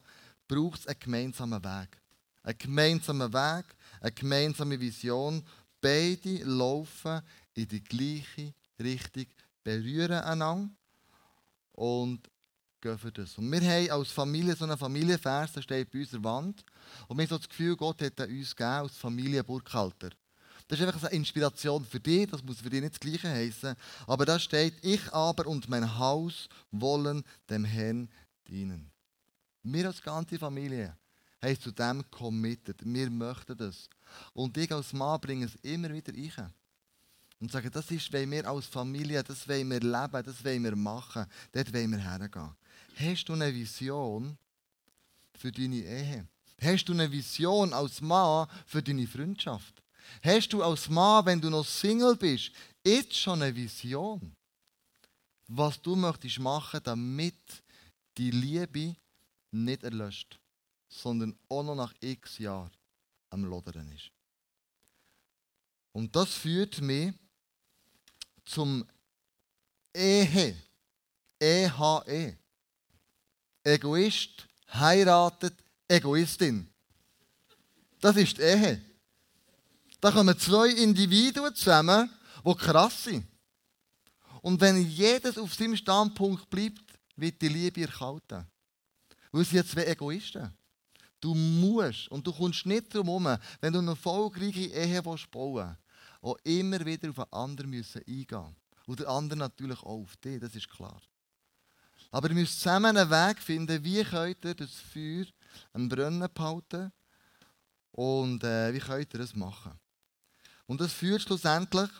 braucht 0.48 0.80
es 0.80 0.86
einen 0.86 0.98
gemeinsamen 0.98 1.62
Weg. 1.62 2.00
Einen 2.42 2.56
gemeinsamen 2.56 3.30
Weg, 3.30 3.64
eine 4.00 4.12
gemeinsame 4.12 4.80
Vision. 4.80 5.44
Beide 5.82 6.44
laufen 6.44 7.20
in 7.52 7.68
die 7.68 7.84
gleiche 7.84 8.54
Richtung, 8.80 9.26
berühren 9.62 10.22
einander 10.22 10.74
und 11.72 12.30
gehen 12.80 12.98
für 12.98 13.12
das. 13.12 13.36
Und 13.36 13.52
wir 13.52 13.60
haben 13.60 13.90
als 13.90 14.12
Familie 14.12 14.56
so 14.56 14.64
einen 14.64 14.78
Familienvers, 14.78 15.52
der 15.52 15.60
steht 15.60 15.90
bei 15.90 15.98
unserer 15.98 16.24
Wand. 16.24 16.64
Und 17.06 17.18
wir 17.18 17.24
haben 17.24 17.28
so 17.28 17.36
das 17.36 17.50
Gefühl, 17.50 17.76
Gott 17.76 18.00
hat 18.00 18.18
uns 18.18 18.56
gegeben 18.56 18.70
als 18.70 18.96
Familie 18.96 19.44
Burghalter. 19.44 20.08
Das 20.68 20.80
ist 20.80 20.86
einfach 20.86 21.04
eine 21.04 21.16
Inspiration 21.16 21.84
für 21.84 22.00
dich, 22.00 22.28
das 22.28 22.42
muss 22.42 22.60
für 22.60 22.70
dich 22.70 22.80
nicht 22.80 22.94
das 22.94 23.00
Gleiche 23.00 23.28
heißen. 23.28 23.76
Aber 24.06 24.24
da 24.26 24.38
steht, 24.38 24.74
ich 24.82 25.12
aber 25.12 25.46
und 25.46 25.68
mein 25.68 25.96
Haus 25.98 26.48
wollen 26.72 27.22
dem 27.48 27.64
Herrn 27.64 28.08
dienen. 28.48 28.90
Wir 29.62 29.86
als 29.86 30.02
ganze 30.02 30.38
Familie 30.38 30.96
haben 31.40 31.60
zu 31.60 31.70
dem 31.70 32.08
committed. 32.10 32.76
Wir 32.84 33.10
möchten 33.10 33.56
das. 33.56 33.88
Und 34.32 34.56
ich 34.56 34.72
als 34.72 34.92
Mann 34.92 35.20
bringe 35.20 35.46
es 35.46 35.54
immer 35.56 35.92
wieder 35.92 36.12
rein. 36.12 36.52
Und 37.38 37.52
sage, 37.52 37.70
das 37.70 37.90
ist, 37.90 38.10
wenn 38.12 38.30
wir 38.30 38.48
als 38.48 38.66
Familie, 38.66 39.22
das 39.22 39.46
wollen 39.46 39.70
wir 39.70 39.80
leben, 39.80 40.22
das 40.24 40.44
wollen 40.44 40.64
wir 40.64 40.74
machen, 40.74 41.26
dort 41.52 41.72
wollen 41.72 41.90
wir 41.90 41.98
hergehen. 41.98 42.50
Hast 42.96 43.28
du 43.28 43.34
eine 43.34 43.54
Vision 43.54 44.38
für 45.34 45.52
deine 45.52 45.76
Ehe? 45.76 46.26
Hast 46.60 46.86
du 46.86 46.94
eine 46.94 47.12
Vision 47.12 47.74
als 47.74 48.00
Mann 48.00 48.48
für 48.66 48.82
deine 48.82 49.06
Freundschaft? 49.06 49.82
Hast 50.22 50.52
du 50.52 50.62
als 50.62 50.88
Mann, 50.88 51.26
wenn 51.26 51.40
du 51.40 51.50
noch 51.50 51.66
Single 51.66 52.16
bist, 52.16 52.50
jetzt 52.84 53.14
schon 53.14 53.42
eine 53.42 53.54
Vision, 53.54 54.34
was 55.48 55.80
du 55.80 55.94
möchtest 55.96 56.38
machen, 56.38 56.80
damit 56.82 57.62
die 58.16 58.30
Liebe 58.30 58.96
nicht 59.50 59.82
erlöscht, 59.82 60.38
sondern 60.88 61.38
auch 61.48 61.62
noch 61.62 61.74
nach 61.74 61.94
x 62.00 62.38
Jahren 62.38 62.70
am 63.30 63.44
Lodern 63.44 63.90
ist? 63.92 64.10
Und 65.92 66.14
das 66.14 66.34
führt 66.34 66.80
mich 66.80 67.14
zum 68.44 68.84
Ehe. 69.94 70.56
EHE. 71.38 72.38
Egoist 73.62 74.46
heiratet 74.72 75.54
Egoistin. 75.88 76.68
Das 78.00 78.16
ist 78.16 78.38
die 78.38 78.42
Ehe. 78.42 78.80
Da 80.00 80.10
kommen 80.10 80.38
zwei 80.38 80.68
Individuen 80.68 81.54
zusammen, 81.54 82.10
die 82.44 82.54
krass 82.54 83.04
sind. 83.04 83.26
Und 84.42 84.60
wenn 84.60 84.88
jedes 84.88 85.38
auf 85.38 85.54
seinem 85.54 85.76
Standpunkt 85.76 86.48
bleibt, 86.48 86.84
wird 87.16 87.40
die 87.40 87.48
Liebe 87.48 87.80
erkalten. 87.80 88.46
Weil 89.32 89.44
sie 89.44 89.56
sind 89.56 89.68
zwei 89.68 89.86
Egoisten. 89.86 90.52
Du 91.20 91.34
musst 91.34 92.08
und 92.08 92.26
du 92.26 92.32
kommst 92.32 92.66
nicht 92.66 92.94
drum 92.94 93.06
herum, 93.06 93.38
wenn 93.60 93.72
du 93.72 93.78
eine 93.80 93.90
erfolgreiche 93.90 94.66
Ehe 94.66 95.02
bauen 95.02 95.18
willst, 95.32 95.76
auch 96.20 96.36
immer 96.44 96.84
wieder 96.84 97.10
auf 97.10 97.18
einen 97.18 97.32
anderen 97.32 97.70
müssen 97.70 98.02
eingehen 98.06 98.56
Und 98.86 99.00
der 99.00 99.08
andere 99.08 99.38
natürlich 99.38 99.78
auch 99.80 100.02
auf 100.02 100.16
dich, 100.18 100.40
das 100.40 100.54
ist 100.54 100.68
klar. 100.68 101.00
Aber 102.10 102.28
ihr 102.28 102.34
müsst 102.34 102.60
zusammen 102.60 102.96
einen 102.96 103.10
Weg 103.10 103.42
finden, 103.42 103.82
wie 103.82 104.04
könnt 104.04 104.44
ihr 104.44 104.54
das 104.54 104.70
Feuer 104.70 105.26
am 105.72 105.88
Brennen 105.88 106.28
behalten 106.32 106.92
und 107.92 108.44
äh, 108.44 108.72
wie 108.72 108.78
könnt 108.78 109.12
ihr 109.12 109.20
das 109.20 109.34
machen. 109.34 109.72
Und 110.66 110.80
das 110.80 110.92
führt 110.92 111.22
schlussendlich 111.22 111.90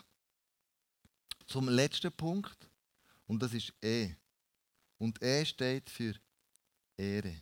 zum 1.45 1.69
letzten 1.69 2.11
Punkt 2.11 2.69
und 3.25 3.41
das 3.41 3.53
ist 3.53 3.73
E. 3.81 4.13
Und 4.97 5.21
E 5.21 5.45
steht 5.45 5.89
für 5.89 6.13
Ehre. 6.97 7.41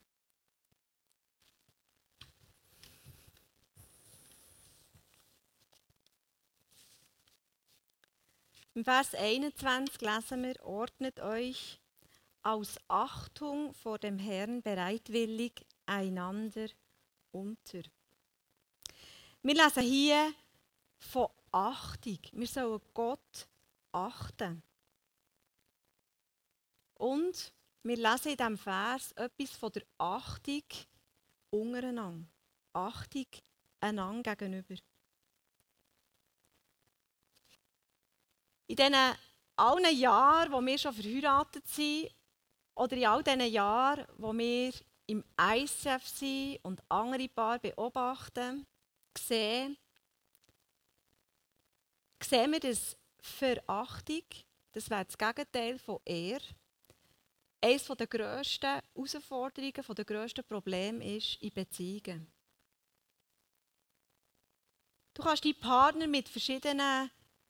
Im 8.76 8.84
Vers 8.84 9.16
21 9.16 10.02
lesen 10.02 10.44
wir, 10.44 10.62
ordnet 10.66 11.22
euch 11.22 11.80
aus 12.44 12.78
Achtung 12.90 13.74
vor 13.74 13.98
dem 13.98 14.20
Herrn 14.20 14.62
bereitwillig 14.62 15.66
einander 15.86 16.68
unter. 17.32 17.82
Wir 19.42 19.56
lesen 19.56 19.82
hier 19.82 20.34
von 20.98 21.28
Achtung. 21.52 22.20
Wir 22.32 22.48
sollen 22.48 22.82
Gott 22.94 23.48
achten. 23.92 24.62
Und 26.96 27.54
wir 27.84 27.98
lesen 27.98 28.32
in 28.32 28.38
diesem 28.38 28.58
Vers 28.58 29.12
etwas 29.14 29.52
von 29.52 29.72
der 29.72 29.84
Achtung 29.98 30.64
untereinander. 31.50 32.28
Achtung 32.74 33.28
einander 33.80 34.36
gegenüber. 34.36 34.76
In 38.68 38.76
diesen 38.76 38.96
allen 39.56 39.96
Jahren, 39.96 40.52
wo 40.52 40.66
wir 40.66 40.78
schon 40.78 40.94
verheiratet 40.94 41.68
sind, 41.68 42.10
oder 42.76 42.98
in 42.98 43.06
all 43.06 43.24
diesen 43.24 43.42
Jahren, 43.42 44.06
wo 44.18 44.34
wir 44.34 44.74
im 45.08 45.24
ICF 45.40 46.08
sind 46.08 46.60
und 46.64 46.82
andere 46.90 47.30
Paare 47.30 47.60
beobachten, 47.60 48.66
sehen, 49.18 49.78
sehen 52.26 52.52
wir, 52.52 52.60
dass 52.60 52.98
Verachtung, 53.20 54.24
das 54.72 54.90
wäre 54.90 55.06
das 55.06 55.18
Gegenteil 55.18 55.80
von 55.80 56.00
Ehr, 56.06 56.40
eines 57.62 57.86
der 57.86 58.08
grössten 58.08 58.80
Herausforderungen, 58.94 59.96
der 59.96 60.06
grössten 60.06 60.44
Probleme 60.44 61.18
ist 61.18 61.42
in 61.42 61.54
Beziehungen. 61.54 62.32
Du 65.14 65.24
kannst 65.24 65.46
deinen 65.46 65.60
Partner 65.60 66.08
mit 66.08 66.28
verschiedenen 66.28 67.10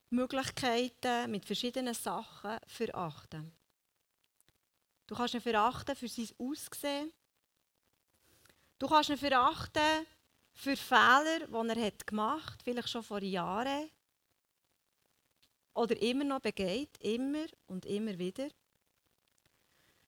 Möglichkeiten, 0.10 1.32
mit 1.32 1.46
verschiedenen 1.46 1.94
Sachen 1.94 2.60
verachten. 2.68 3.52
Du 5.08 5.16
kannst 5.16 5.34
ihn 5.34 5.42
verachten 5.42 5.96
für 5.96 6.08
sein 6.08 6.30
Aussehen. 6.38 7.12
Du 8.80 8.88
kannst 8.88 9.10
ihn 9.10 9.18
verachten 9.18 10.06
für 10.54 10.78
Fehler, 10.78 11.48
die 11.48 11.82
er 11.82 11.92
gemacht 12.06 12.54
hat, 12.54 12.64
vielleicht 12.64 12.90
schon 12.90 13.04
vor 13.04 13.22
Jahren. 13.22 13.90
Oder 15.76 16.02
immer 16.02 16.24
noch 16.24 16.40
begeht, 16.40 16.98
immer 17.00 17.46
und 17.68 17.86
immer 17.86 18.18
wieder. 18.18 18.48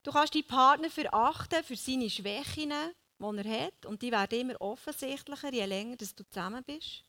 Du 0.01 0.11
kannst 0.11 0.33
deinen 0.33 0.47
Partner 0.47 0.89
verachten 0.89 1.63
für 1.63 1.75
seine 1.75 2.09
Schwächen, 2.09 2.71
die 3.19 3.37
er 3.37 3.65
hat. 3.65 3.85
Und 3.85 4.01
die 4.01 4.11
werden 4.11 4.39
immer 4.39 4.61
offensichtlicher, 4.61 5.53
je 5.53 5.65
länger 5.65 5.97
du 5.97 6.05
zusammen 6.05 6.63
bist. 6.63 7.03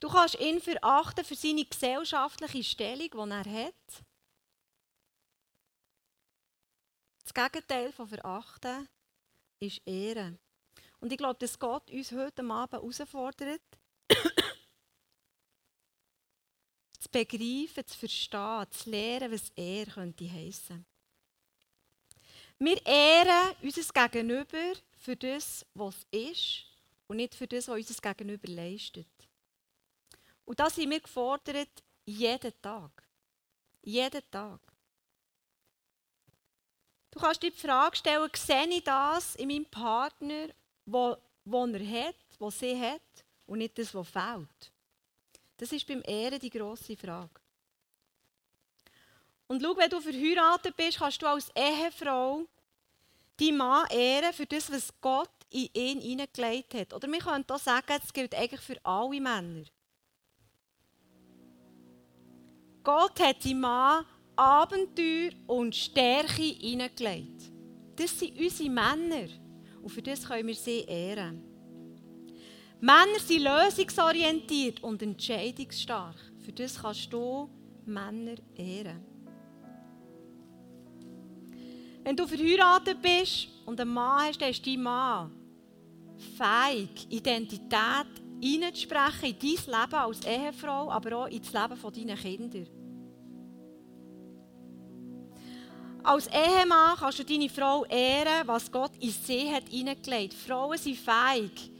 Du 0.00 0.08
kannst 0.08 0.40
ihn 0.40 0.60
verachten 0.60 1.24
für 1.24 1.34
seine 1.34 1.64
gesellschaftliche 1.64 2.64
Stellung, 2.64 3.10
die 3.10 3.32
er 3.32 3.66
hat. 3.66 4.04
Das 7.24 7.34
Gegenteil 7.34 7.92
von 7.92 8.08
Verachten 8.08 8.88
ist 9.60 9.82
Ehre. 9.84 10.38
Und 11.00 11.12
ich 11.12 11.18
glaube, 11.18 11.38
dass 11.38 11.58
Gott 11.58 11.90
uns 11.90 12.12
heute 12.12 12.42
Abend 12.42 12.72
herausfordert, 12.72 13.60
zu 17.10 17.24
begreifen, 17.24 17.86
zu 17.86 17.98
verstehen, 17.98 18.66
zu 18.70 18.90
lernen, 18.90 19.32
was 19.32 19.52
er 19.56 19.86
könnte 19.86 20.30
heissen. 20.30 20.84
Wir 22.58 22.84
ehren 22.84 23.54
unser 23.62 24.08
Gegenüber 24.08 24.74
für 24.98 25.16
das, 25.16 25.64
was 25.74 26.06
ist 26.10 26.64
und 27.06 27.16
nicht 27.16 27.34
für 27.34 27.46
das, 27.46 27.68
was 27.68 27.76
unser 27.76 28.14
Gegenüber 28.14 28.48
leistet. 28.48 29.06
Und 30.44 30.58
da 30.58 30.68
sind 30.68 30.90
wir 30.90 31.00
gefordert, 31.00 31.82
jeden 32.04 32.52
Tag. 32.60 32.90
Jeden 33.82 34.22
Tag. 34.30 34.60
Du 37.10 37.20
kannst 37.20 37.42
dir 37.42 37.50
die 37.50 37.56
Frage 37.56 37.96
stellen, 37.96 38.30
sehe 38.34 38.68
ich 38.68 38.84
das 38.84 39.36
in 39.36 39.48
meinem 39.48 39.66
Partner, 39.66 40.48
wo, 40.84 41.16
wo 41.44 41.66
er 41.66 42.06
hat, 42.06 42.16
was 42.38 42.58
sie 42.58 42.78
hat, 42.78 43.02
und 43.46 43.58
nicht 43.58 43.78
das, 43.78 43.94
was 43.94 44.08
fehlt? 44.08 44.72
Das 45.58 45.72
ist 45.72 45.86
beim 45.86 46.02
Ehren 46.06 46.38
die 46.38 46.50
grosse 46.50 46.96
Frage. 46.96 47.40
Und 49.48 49.62
schau, 49.62 49.76
wenn 49.76 49.90
du 49.90 50.00
verheiratet 50.00 50.76
bist, 50.76 50.98
kannst 50.98 51.20
du 51.20 51.26
als 51.26 51.50
Ehefrau 51.54 52.46
deinen 53.38 53.56
Mann 53.56 53.86
ehren 53.90 54.32
für 54.32 54.46
das, 54.46 54.70
was 54.70 54.92
Gott 55.00 55.30
in 55.50 55.68
ihn 55.72 56.00
hineingelegt 56.00 56.74
hat. 56.74 56.94
Oder 56.94 57.10
wir 57.10 57.18
können 57.18 57.44
auch 57.48 57.58
sagen, 57.58 57.86
das 57.86 58.12
gilt 58.12 58.34
eigentlich 58.34 58.60
für 58.60 58.84
alle 58.84 59.20
Männer. 59.20 59.64
Gott 62.84 63.18
hat 63.20 63.44
deinem 63.44 63.60
Mann 63.60 64.06
Abenteuer 64.36 65.32
und 65.46 65.74
Stärke 65.74 66.42
hineingelegt. 66.42 67.50
Das 67.96 68.18
sind 68.18 68.38
unsere 68.38 68.70
Männer. 68.70 69.28
Und 69.82 69.90
für 69.90 70.02
das 70.02 70.26
können 70.26 70.46
wir 70.46 70.54
sie 70.54 70.84
ehren. 70.84 71.57
Männer 72.80 73.18
sind 73.18 73.42
lösungsorientiert 73.42 74.82
und 74.82 75.02
entscheidungsstark. 75.02 76.14
Für 76.44 76.52
das 76.52 76.80
kannst 76.80 77.12
du 77.12 77.48
Männer 77.84 78.36
ehren. 78.54 79.04
Wenn 82.04 82.16
du 82.16 82.26
verheiratet 82.26 83.02
bist 83.02 83.48
und 83.66 83.80
einen 83.80 83.92
Mann 83.92 84.28
hast, 84.28 84.40
dann 84.40 84.50
ist 84.50 84.66
dein 84.66 84.80
Mann 84.80 85.32
fähig, 86.36 87.06
Identität 87.10 88.06
hineinzusprechen 88.40 89.30
in 89.30 89.38
dein 89.38 89.80
Leben 89.80 89.94
als 89.94 90.24
Ehefrau, 90.24 90.90
aber 90.90 91.16
auch 91.16 91.26
in 91.26 91.42
das 91.42 91.52
Leben 91.52 92.06
deiner 92.06 92.16
Kinder. 92.16 92.64
Als 96.04 96.28
Ehemann 96.28 96.96
kannst 96.96 97.18
du 97.18 97.24
deine 97.24 97.48
Frau 97.48 97.84
ehren, 97.84 98.46
was 98.46 98.70
Gott 98.70 98.92
in 99.00 99.10
sie 99.10 99.52
hat 99.52 99.68
hineingelegt. 99.68 100.32
Frauen 100.32 100.78
sind 100.78 100.96
fähig, 100.96 101.70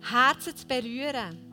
Herzen 0.00 0.56
zu 0.56 0.66
berühren. 0.66 1.50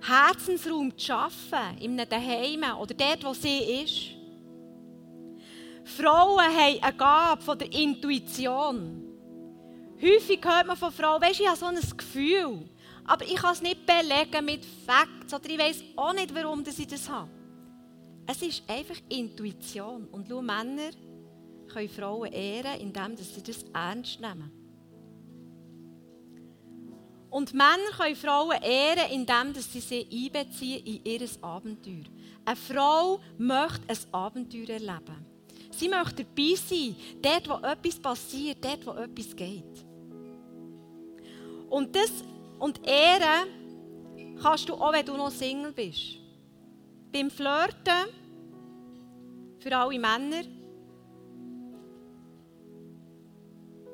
Herzensraum 0.00 0.96
zu 0.96 1.06
schaffen, 1.06 1.78
in 1.80 1.98
einem 1.98 2.08
Daheim 2.08 2.64
oder 2.78 2.94
dort, 2.94 3.24
wo 3.24 3.34
sie 3.34 3.82
ist. 3.82 4.22
Frauen 5.84 6.40
haben 6.40 6.82
eine 6.82 6.96
Gabe 6.96 7.42
von 7.42 7.58
der 7.58 7.72
Intuition. 7.72 9.02
Häufig 10.00 10.40
hört 10.44 10.66
man 10.66 10.76
von 10.76 10.92
Frauen, 10.92 11.20
du, 11.20 11.28
ich 11.30 11.46
habe 11.46 11.56
so 11.56 11.66
ein 11.66 11.78
Gefühl, 11.96 12.68
aber 13.04 13.24
ich 13.24 13.36
kann 13.36 13.52
es 13.52 13.62
nicht 13.62 13.86
belegen 13.86 14.44
mit 14.44 14.64
Facts 14.86 15.32
oder 15.32 15.48
ich 15.48 15.58
weiß 15.58 15.84
auch 15.96 16.14
nicht, 16.14 16.34
warum 16.34 16.64
ich 16.66 16.86
das 16.86 17.08
habe. 17.08 17.30
Es 18.26 18.42
ist 18.42 18.62
einfach 18.68 18.96
Intuition. 19.08 20.06
Und 20.08 20.28
schau, 20.28 20.42
Männer 20.42 20.90
können 21.72 21.88
Frauen 21.88 22.32
ehren, 22.32 22.80
indem 22.80 23.16
sie 23.16 23.42
das 23.42 23.64
ernst 23.72 24.20
nehmen. 24.20 24.61
Und 27.32 27.54
Männer 27.54 27.96
können 27.96 28.14
Frauen 28.14 28.62
ehren, 28.62 29.10
indem 29.10 29.54
sie 29.54 29.80
sie 29.80 30.06
einbeziehen 30.12 30.84
in 30.84 31.02
ihr 31.02 31.26
Abenteuer. 31.40 32.04
Eine 32.44 32.56
Frau 32.56 33.20
möchte 33.38 33.88
ein 33.88 33.98
Abenteuer 34.12 34.68
erleben. 34.68 35.24
Sie 35.70 35.88
möchte 35.88 36.24
dabei 36.24 36.54
sein, 36.56 36.94
dort, 37.22 37.48
wo 37.48 37.66
etwas 37.66 37.98
passiert, 37.98 38.62
dort, 38.62 38.86
wo 38.86 38.90
etwas 38.90 39.34
geht. 39.34 39.86
Und, 41.70 41.96
das, 41.96 42.12
und 42.58 42.86
ehren 42.86 44.36
kannst 44.42 44.68
du 44.68 44.74
auch, 44.74 44.92
wenn 44.92 45.06
du 45.06 45.16
noch 45.16 45.30
Single 45.30 45.72
bist. 45.72 46.18
Beim 47.10 47.30
Flirten, 47.30 48.10
für 49.58 49.74
alle 49.74 49.98
Männer, 49.98 50.42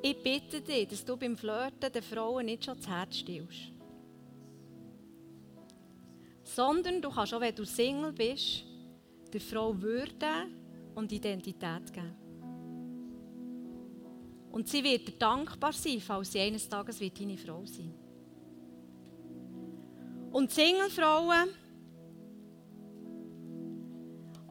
ich 0.01 0.23
bitte 0.23 0.61
dich, 0.61 0.87
dass 0.87 1.03
du 1.03 1.17
beim 1.17 1.35
Flirten 1.35 1.91
den 1.91 2.03
Frauen 2.03 2.45
nicht 2.45 2.65
schon 2.65 2.77
das 2.77 2.87
Herz 2.87 3.17
stillst. 3.17 3.71
Sondern 6.43 7.01
du 7.01 7.09
kannst 7.09 7.33
auch, 7.33 7.41
wenn 7.41 7.55
du 7.55 7.65
Single 7.65 8.11
bist, 8.11 8.63
der 9.31 9.41
Frau 9.41 9.79
Würde 9.79 10.47
und 10.95 11.11
Identität 11.11 11.93
geben. 11.93 12.15
Und 14.51 14.67
sie 14.67 14.83
wird 14.83 15.07
dir 15.07 15.13
dankbar 15.13 15.73
sein, 15.73 16.01
falls 16.01 16.31
sie 16.31 16.39
eines 16.39 16.67
Tages 16.67 16.99
wird 16.99 17.19
deine 17.19 17.37
Frau 17.37 17.65
sein 17.65 17.93
Und 20.31 20.51
Singlefrauen, 20.51 21.49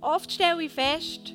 oft 0.01 0.31
stelle 0.31 0.63
ich 0.63 0.73
fest, 0.73 1.35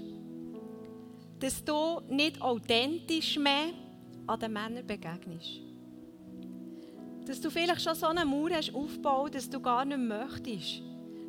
dass 1.39 1.63
du 1.63 1.99
nicht 2.07 2.41
authentisch 2.41 3.37
mehr 3.37 3.82
an 4.27 4.39
den 4.39 4.53
Männern 4.53 4.85
begegnest. 4.85 5.61
Dass 7.25 7.39
du 7.39 7.49
vielleicht 7.49 7.81
schon 7.81 7.95
so 7.95 8.07
eine 8.07 8.25
Mauer 8.25 8.51
hast 8.51 8.73
aufgebaut, 8.73 9.35
dass 9.35 9.49
du 9.49 9.59
gar 9.59 9.85
nicht 9.85 9.99
möchtest, 9.99 10.81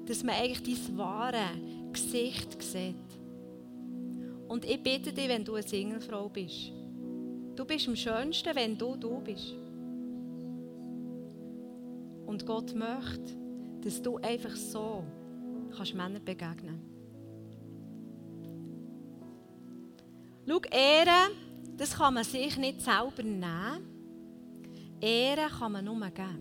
dass 0.06 0.22
man 0.22 0.34
eigentlich 0.34 0.86
dein 0.86 0.98
wahre 0.98 1.46
Gesicht 1.92 2.60
sieht. 2.62 2.94
Und 4.48 4.64
ich 4.64 4.82
bitte 4.82 5.12
dich, 5.12 5.28
wenn 5.28 5.44
du 5.44 5.54
eine 5.54 5.66
Singlefrau 5.66 6.28
bist, 6.28 6.72
du 7.56 7.64
bist 7.64 7.88
am 7.88 7.96
schönsten, 7.96 8.54
wenn 8.54 8.76
du 8.76 8.96
du 8.96 9.20
bist. 9.20 9.54
Und 12.26 12.44
Gott 12.46 12.74
möchte, 12.74 13.36
dass 13.82 14.02
du 14.02 14.16
einfach 14.18 14.56
so 14.56 15.04
kannst 15.76 15.94
Männern 15.94 16.24
begegnen 16.24 16.94
Schau, 20.46 20.60
Ehre, 20.70 21.30
das 21.76 21.96
kann 21.96 22.14
man 22.14 22.24
sich 22.24 22.56
nicht 22.56 22.80
selber 22.80 23.22
nehmen. 23.22 23.90
Ehre 25.00 25.48
kann 25.58 25.72
man 25.72 25.84
nur 25.84 26.00
geben. 26.10 26.40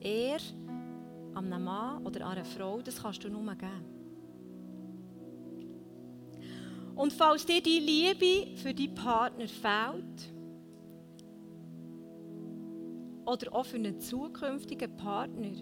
Ehre 0.00 0.42
an 1.34 1.52
einem 1.52 1.64
Mann 1.64 2.04
oder 2.06 2.26
an 2.26 2.32
einer 2.32 2.44
Frau, 2.44 2.80
das 2.82 3.00
kannst 3.00 3.22
du 3.24 3.28
nur 3.28 3.54
geben. 3.54 3.84
Und 6.94 7.12
falls 7.12 7.46
dir 7.46 7.62
die 7.62 7.78
Liebe 7.78 8.56
für 8.56 8.74
deinen 8.74 8.94
Partner 8.94 9.48
fehlt, 9.48 10.32
oder 13.24 13.54
auch 13.54 13.64
für 13.64 13.76
einen 13.76 14.00
zukünftigen 14.00 14.96
Partner, 14.96 15.52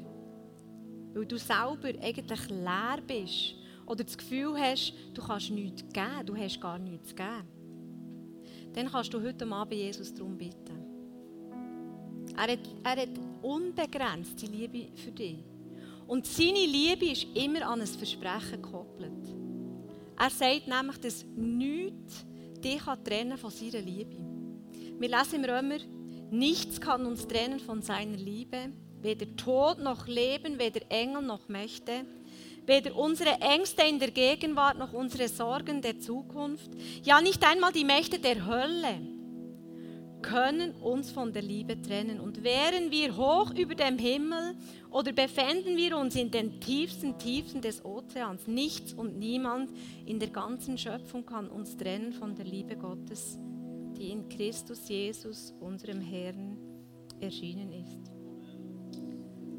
weil 1.12 1.26
du 1.26 1.38
selber 1.38 1.88
eigentlich 2.02 2.48
leer 2.48 2.98
bist 3.06 3.54
oder 3.86 4.04
das 4.04 4.16
Gefühl 4.16 4.56
hast, 4.56 4.94
du 5.14 5.22
kannst 5.22 5.50
nichts 5.50 5.82
geben, 5.92 6.26
du 6.26 6.36
hast 6.36 6.60
gar 6.60 6.78
nichts 6.78 7.08
zu 7.10 7.14
geben, 7.14 7.48
dann 8.72 8.90
kannst 8.90 9.12
du 9.12 9.22
heute 9.22 9.46
Abend 9.50 9.74
Jesus 9.74 10.14
darum 10.14 10.36
bitten. 10.36 10.78
Er 12.36 12.52
hat, 12.52 12.60
er 12.84 13.02
hat 13.02 13.08
unbegrenzt 13.42 14.40
die 14.40 14.46
Liebe 14.46 14.96
für 14.96 15.10
dich. 15.10 15.38
Und 16.06 16.26
seine 16.26 16.66
Liebe 16.66 17.06
ist 17.06 17.26
immer 17.34 17.68
an 17.68 17.80
ein 17.80 17.86
Versprechen 17.86 18.62
gekoppelt. 18.62 19.34
Er 20.18 20.30
sagt 20.30 20.68
nämlich, 20.68 20.98
dass 20.98 21.24
nichts 21.36 22.24
dich 22.62 22.82
trennen 23.04 23.38
von 23.38 23.50
seiner 23.50 23.80
Liebe. 23.80 24.16
Wir 24.98 25.08
lesen 25.08 25.42
im 25.42 25.44
Römer, 25.44 25.78
nichts 26.30 26.80
kann 26.80 27.06
uns 27.06 27.26
trennen 27.26 27.58
von 27.58 27.80
seiner 27.80 28.16
Liebe, 28.16 28.72
weder 29.00 29.34
Tod 29.36 29.78
noch 29.78 30.06
Leben, 30.06 30.58
weder 30.58 30.80
Engel 30.90 31.22
noch 31.22 31.48
Mächte, 31.48 32.04
weder 32.66 32.96
unsere 32.96 33.40
Ängste 33.40 33.82
in 33.82 33.98
der 33.98 34.10
Gegenwart 34.10 34.78
noch 34.78 34.92
unsere 34.92 35.28
Sorgen 35.28 35.82
der 35.82 35.98
Zukunft, 35.98 36.70
ja 37.02 37.20
nicht 37.20 37.44
einmal 37.46 37.72
die 37.72 37.84
Mächte 37.84 38.18
der 38.18 38.46
Hölle 38.46 39.00
können 40.22 40.72
uns 40.76 41.10
von 41.10 41.32
der 41.32 41.42
Liebe 41.42 41.80
trennen. 41.80 42.20
Und 42.20 42.42
wären 42.42 42.90
wir 42.90 43.16
hoch 43.16 43.52
über 43.54 43.74
dem 43.74 43.98
Himmel 43.98 44.54
oder 44.90 45.12
befänden 45.12 45.76
wir 45.76 45.96
uns 45.96 46.14
in 46.14 46.30
den 46.30 46.60
tiefsten 46.60 47.18
Tiefen 47.18 47.60
des 47.60 47.84
Ozeans, 47.84 48.46
nichts 48.46 48.92
und 48.92 49.18
niemand 49.18 49.70
in 50.06 50.18
der 50.18 50.28
ganzen 50.28 50.78
Schöpfung 50.78 51.24
kann 51.24 51.48
uns 51.48 51.76
trennen 51.76 52.12
von 52.12 52.34
der 52.34 52.44
Liebe 52.44 52.76
Gottes, 52.76 53.38
die 53.96 54.10
in 54.10 54.28
Christus 54.28 54.88
Jesus, 54.88 55.54
unserem 55.60 56.00
Herrn, 56.00 56.58
erschienen 57.20 57.72
ist. 57.72 58.00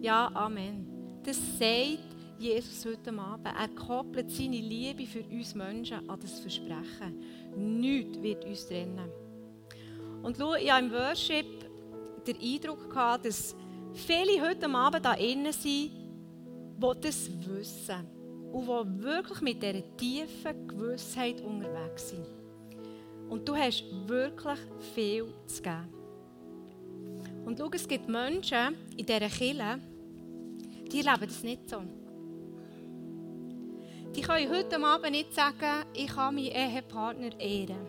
Ja, 0.02 0.32
Amen. 0.34 0.88
Das 1.24 1.38
sagt 1.60 2.00
Jesus 2.42 2.84
heute 2.86 3.16
Abend. 3.20 3.46
Er 3.46 3.68
koppelt 3.68 4.32
seine 4.32 4.58
Liebe 4.58 5.06
für 5.06 5.24
uns 5.30 5.54
Menschen 5.54 6.10
an 6.10 6.20
das 6.20 6.40
Versprechen. 6.40 7.22
Nichts 7.56 8.20
wird 8.20 8.44
uns 8.46 8.66
trennen. 8.68 9.12
Und 10.24 10.38
schau, 10.38 10.56
ich 10.56 10.72
habe 10.72 10.86
im 10.86 10.92
Worship 10.92 11.46
den 12.26 12.38
Eindruck 12.42 12.90
gehabt, 12.90 13.26
dass 13.26 13.56
viele 13.94 14.42
heute 14.42 14.68
Abend 14.68 15.06
da 15.06 15.14
innen 15.14 15.54
sind, 15.54 15.92
die 15.92 17.02
das 17.02 17.30
wissen 17.48 18.08
und 18.52 18.64
die 18.64 19.04
wirklich 19.04 19.42
mit 19.42 19.62
dieser 19.62 19.96
tiefen 19.98 20.68
Gewissheit 20.68 21.42
unterwegs 21.42 22.10
sind. 22.10 22.26
Und 23.30 23.48
du 23.48 23.56
hast 23.56 23.84
wirklich 24.08 24.60
viel 24.96 25.28
zu 25.46 25.62
geben. 25.62 25.94
Und 27.46 27.60
schau, 27.60 27.70
es 27.72 27.88
gibt 27.88 28.10
Menschen 28.10 28.76
in 28.98 29.06
dieser 29.06 29.30
Kirche, 29.30 29.80
die 30.92 31.02
leben 31.02 31.28
das 31.28 31.44
nicht 31.44 31.70
so. 31.70 31.84
Die 34.16 34.22
können 34.22 34.50
heute 34.50 34.84
Abend 34.84 35.12
nicht 35.12 35.34
sagen, 35.34 35.86
ich 35.94 36.08
kann 36.08 36.36
meinen 36.36 36.48
Ehepartner 36.48 37.40
ehren. 37.40 37.88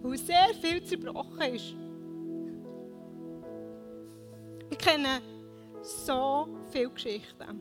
Weil 0.00 0.18
sehr 0.18 0.54
viel 0.60 0.82
zerbrochen 0.82 1.54
ist. 1.54 1.74
Wir 4.68 4.78
kennen 4.78 5.22
so 5.82 6.48
viele 6.70 6.90
Geschichten. 6.90 7.60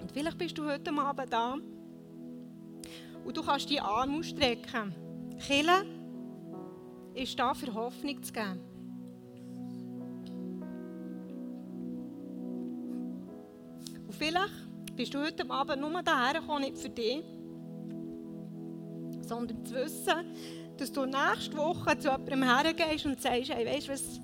Und 0.00 0.10
vielleicht 0.12 0.38
bist 0.38 0.56
du 0.56 0.64
heute 0.64 0.90
Abend 0.92 1.32
da 1.32 1.58
und 3.24 3.36
du 3.36 3.42
kannst 3.42 3.68
die 3.68 3.80
Arme 3.80 4.18
ausstrecken. 4.18 4.94
Kille 5.38 5.84
ist 7.14 7.38
da 7.38 7.52
für 7.52 7.72
Hoffnung 7.72 8.22
zu 8.22 8.32
geben. 8.32 8.73
Und 14.14 14.22
vielleicht 14.22 14.94
bist 14.94 15.12
du 15.12 15.18
heute 15.18 15.50
Abend 15.50 15.80
nur 15.80 16.00
daher 16.02 16.40
gekommen, 16.40 16.62
nicht 16.62 16.78
für 16.78 16.88
dich, 16.88 17.24
sondern 19.26 19.66
zu 19.66 19.74
wissen, 19.74 20.36
dass 20.76 20.92
du 20.92 21.04
nächste 21.04 21.56
Woche 21.56 21.98
zu 21.98 22.08
jemandem 22.08 22.42
hergehst 22.44 23.06
und 23.06 23.20
sagst, 23.20 23.52
hey, 23.52 23.66
weißt 23.66 23.88
du 23.88 23.92
was, 23.92 24.20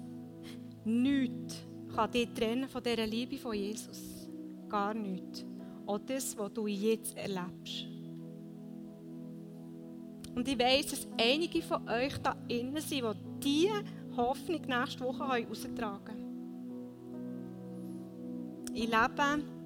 nichts 0.84 1.66
kann 1.94 2.12
dich 2.12 2.28
trennen 2.32 2.68
von 2.68 2.84
dieser 2.84 3.04
Liebe 3.04 3.36
von 3.36 3.52
Jesus. 3.52 4.28
Gar 4.68 4.94
nichts. 4.94 5.44
Auch 5.86 5.98
das, 5.98 6.38
was 6.38 6.52
du 6.52 6.68
jetzt 6.68 7.16
erlebst. 7.16 7.86
Und 10.36 10.46
ich 10.46 10.56
weiss, 10.56 10.86
dass 10.86 11.08
einige 11.20 11.62
von 11.62 11.88
euch 11.88 12.16
da 12.18 12.36
innen 12.46 12.80
sind, 12.80 13.16
die 13.42 13.66
diese 13.66 13.82
Hoffnung 14.16 14.60
nächste 14.60 15.04
Woche 15.04 15.26
heraustragen 15.26 16.04
können. 16.04 16.20
Ich 18.72 18.84
lebe 18.88 19.59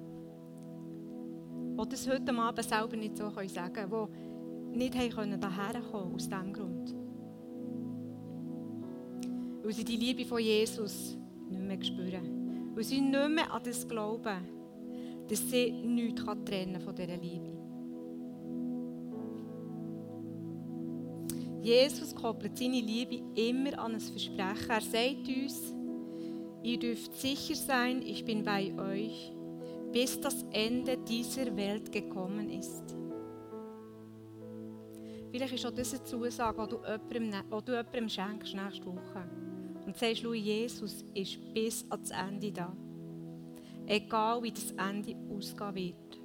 die 1.77 1.89
das 1.89 2.07
heute 2.07 2.35
Abend 2.37 2.63
selber 2.63 2.95
nicht 2.95 3.17
so 3.17 3.29
sagen 3.29 3.73
können, 3.73 4.07
die 4.73 4.77
nicht 4.77 4.95
hierher 4.95 5.81
kommen 5.81 6.15
aus 6.15 6.29
diesem 6.29 6.53
Grund. 6.53 6.95
Weil 9.63 9.73
sie 9.73 9.83
die 9.83 9.97
Liebe 9.97 10.25
von 10.25 10.39
Jesus 10.39 11.17
nicht 11.49 11.61
mehr 11.61 11.83
spüren. 11.83 12.71
Weil 12.75 12.83
sie 12.83 13.01
nicht 13.01 13.29
mehr 13.29 13.51
an 13.51 13.63
das 13.63 13.87
glauben, 13.87 14.37
dass 15.27 15.49
sie 15.49 15.71
nichts 15.71 16.23
trennen 16.45 16.79
von 16.79 16.95
dieser 16.95 17.17
Liebe. 17.17 17.55
Jesus 21.61 22.13
koppelt 22.13 22.57
seine 22.57 22.79
Liebe 22.79 23.23
immer 23.33 23.79
an 23.79 23.95
ein 23.95 23.99
Versprechen. 23.99 24.69
Er 24.69 24.81
sagt 24.81 25.27
uns, 25.27 25.73
ihr 26.61 26.77
dürft 26.77 27.15
sicher 27.15 27.55
sein, 27.55 28.03
ich 28.03 28.23
bin 28.23 28.43
bei 28.43 28.71
euch 28.77 29.34
bis 29.95 30.19
das 30.19 30.43
Ende 30.51 30.97
dieser 30.97 31.55
Welt 31.55 31.89
gekommen 31.89 32.49
ist. 32.49 32.83
Vielleicht 35.31 35.53
ist 35.53 35.65
auch 35.65 35.71
das 35.71 35.93
eine 35.93 36.03
Zusage, 36.03 36.67
die 36.67 36.69
du 36.69 36.81
jemandem, 37.13 37.29
ne-, 37.29 37.43
die 37.49 37.65
du 37.65 37.71
jemandem 37.71 38.09
schenkst 38.09 38.55
nächste 38.55 38.85
Woche. 38.87 39.23
Und 39.85 39.95
sagst, 39.95 40.23
Louis, 40.23 40.43
Jesus 40.43 41.05
ist 41.13 41.37
bis 41.53 41.89
ans 41.89 42.11
Ende 42.11 42.51
da. 42.51 42.75
Egal 43.87 44.43
wie 44.43 44.51
das 44.51 44.71
Ende 44.71 45.15
ausgehen 45.33 45.75
wird. 45.75 46.19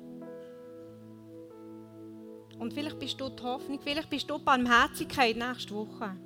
Und 2.59 2.75
vielleicht 2.75 2.99
bist 2.99 3.21
du 3.21 3.29
die 3.29 3.43
Hoffnung, 3.45 3.79
vielleicht 3.81 4.11
bist 4.11 4.29
du 4.29 4.37
die 4.37 4.45
Barmherzigkeit 4.45 5.37
nächste 5.37 5.77
Woche 5.77 6.17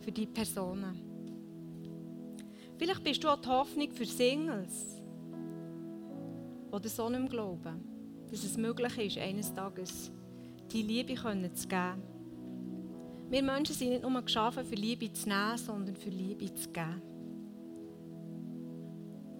für 0.00 0.12
die 0.12 0.26
Personen. 0.26 1.00
Vielleicht 2.76 3.02
bist 3.02 3.24
du 3.24 3.28
auch 3.30 3.40
die 3.40 3.48
Hoffnung 3.48 3.90
für 3.90 4.04
Singles 4.04 4.95
oder 6.76 6.88
so 6.88 7.08
nicht 7.08 7.30
glauben. 7.30 7.80
dass 8.30 8.44
es 8.44 8.56
möglich 8.56 8.98
ist, 8.98 9.18
eines 9.18 9.54
Tages 9.54 10.10
die 10.72 10.82
Liebe 10.82 11.14
zu 11.14 11.68
geben. 11.68 12.02
Wir 13.30 13.42
Menschen 13.42 13.74
sind 13.74 13.90
nicht 13.90 14.02
nur 14.02 14.22
geschaffen, 14.22 14.64
für 14.64 14.74
Liebe 14.74 15.12
zu 15.12 15.28
nehmen, 15.28 15.58
sondern 15.58 15.96
für 15.96 16.10
Liebe 16.10 16.52
zu 16.54 16.68
geben. 16.70 17.02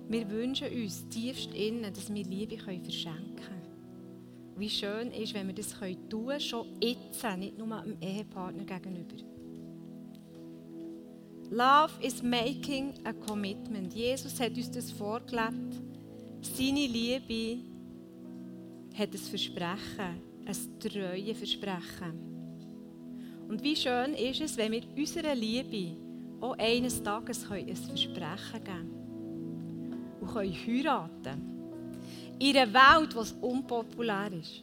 Wir 0.09 0.31
wünschen 0.31 0.69
uns 0.73 1.09
tiefst 1.09 1.53
innen, 1.53 1.93
dass 1.93 2.13
wir 2.15 2.25
Liebe 2.25 2.59
verschenken 2.59 3.37
können. 3.37 3.57
Wie 4.57 4.71
schön 4.71 5.11
ist, 5.11 5.35
wenn 5.35 5.49
wir 5.49 5.55
das 5.55 5.71
tun 5.71 6.27
können, 6.27 6.41
schon 6.41 6.67
jetzt, 6.81 7.25
nicht 7.39 7.59
nur 7.59 7.83
dem 7.83 7.97
Ehepartner 8.01 8.65
gegenüber. 8.65 9.17
Love 11.51 11.93
is 12.01 12.23
making 12.23 12.95
a 13.05 13.13
commitment. 13.13 13.93
Jesus 13.93 14.41
hat 14.41 14.57
uns 14.57 14.71
das 14.71 14.91
vorgelebt. 14.91 15.86
Seine 16.43 16.87
Liebe 16.87 17.63
hat 18.95 19.13
ein 19.13 19.19
Versprechen, 19.19 20.21
ein 20.47 20.81
treues 20.81 21.37
Versprechen. 21.37 22.27
Und 23.49 23.63
wie 23.63 23.77
schön 23.77 24.15
ist 24.15 24.41
es, 24.41 24.57
wenn 24.57 24.73
wir 24.73 24.83
unserer 24.97 25.35
Liebe 25.35 25.97
auch 26.41 26.57
eines 26.59 27.03
Tages 27.03 27.51
ein 27.51 27.77
Versprechen 27.77 28.65
geben 28.65 28.65
können 28.65 30.17
und 30.21 30.33
können 30.33 30.53
heiraten 30.53 31.57
in 32.39 32.57
einer 32.57 32.73
Welt, 32.73 33.15
die 33.15 33.45
unpopulär 33.45 34.33
ist. 34.33 34.63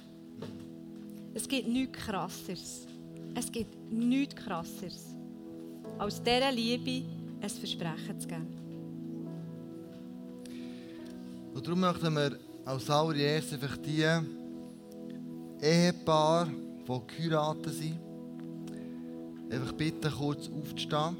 Es 1.34 1.48
gibt 1.48 1.68
nichts 1.68 1.98
Krasseres. 1.98 2.88
Es 3.36 3.52
gibt 3.52 3.92
nichts 3.92 4.36
Krasseres, 4.36 5.16
als 5.98 6.22
dieser 6.22 6.52
Liebe 6.52 7.08
ein 7.42 7.50
Versprechen 7.50 8.20
zu 8.20 8.28
geben. 8.28 8.48
Und 11.54 11.68
darum 11.68 11.80
möchten 11.82 12.14
wir 12.16 12.38
als 12.66 12.90
allererstes 12.90 13.54
einfach 13.54 13.78
die 13.78 14.06
Ehepaare, 15.62 16.50
die 16.88 17.02
geheiratet 17.08 17.74
sind, 17.74 18.00
einfach 19.50 19.74
bitten, 19.74 20.12
kurz 20.12 20.50
aufzustehen. 20.50 21.18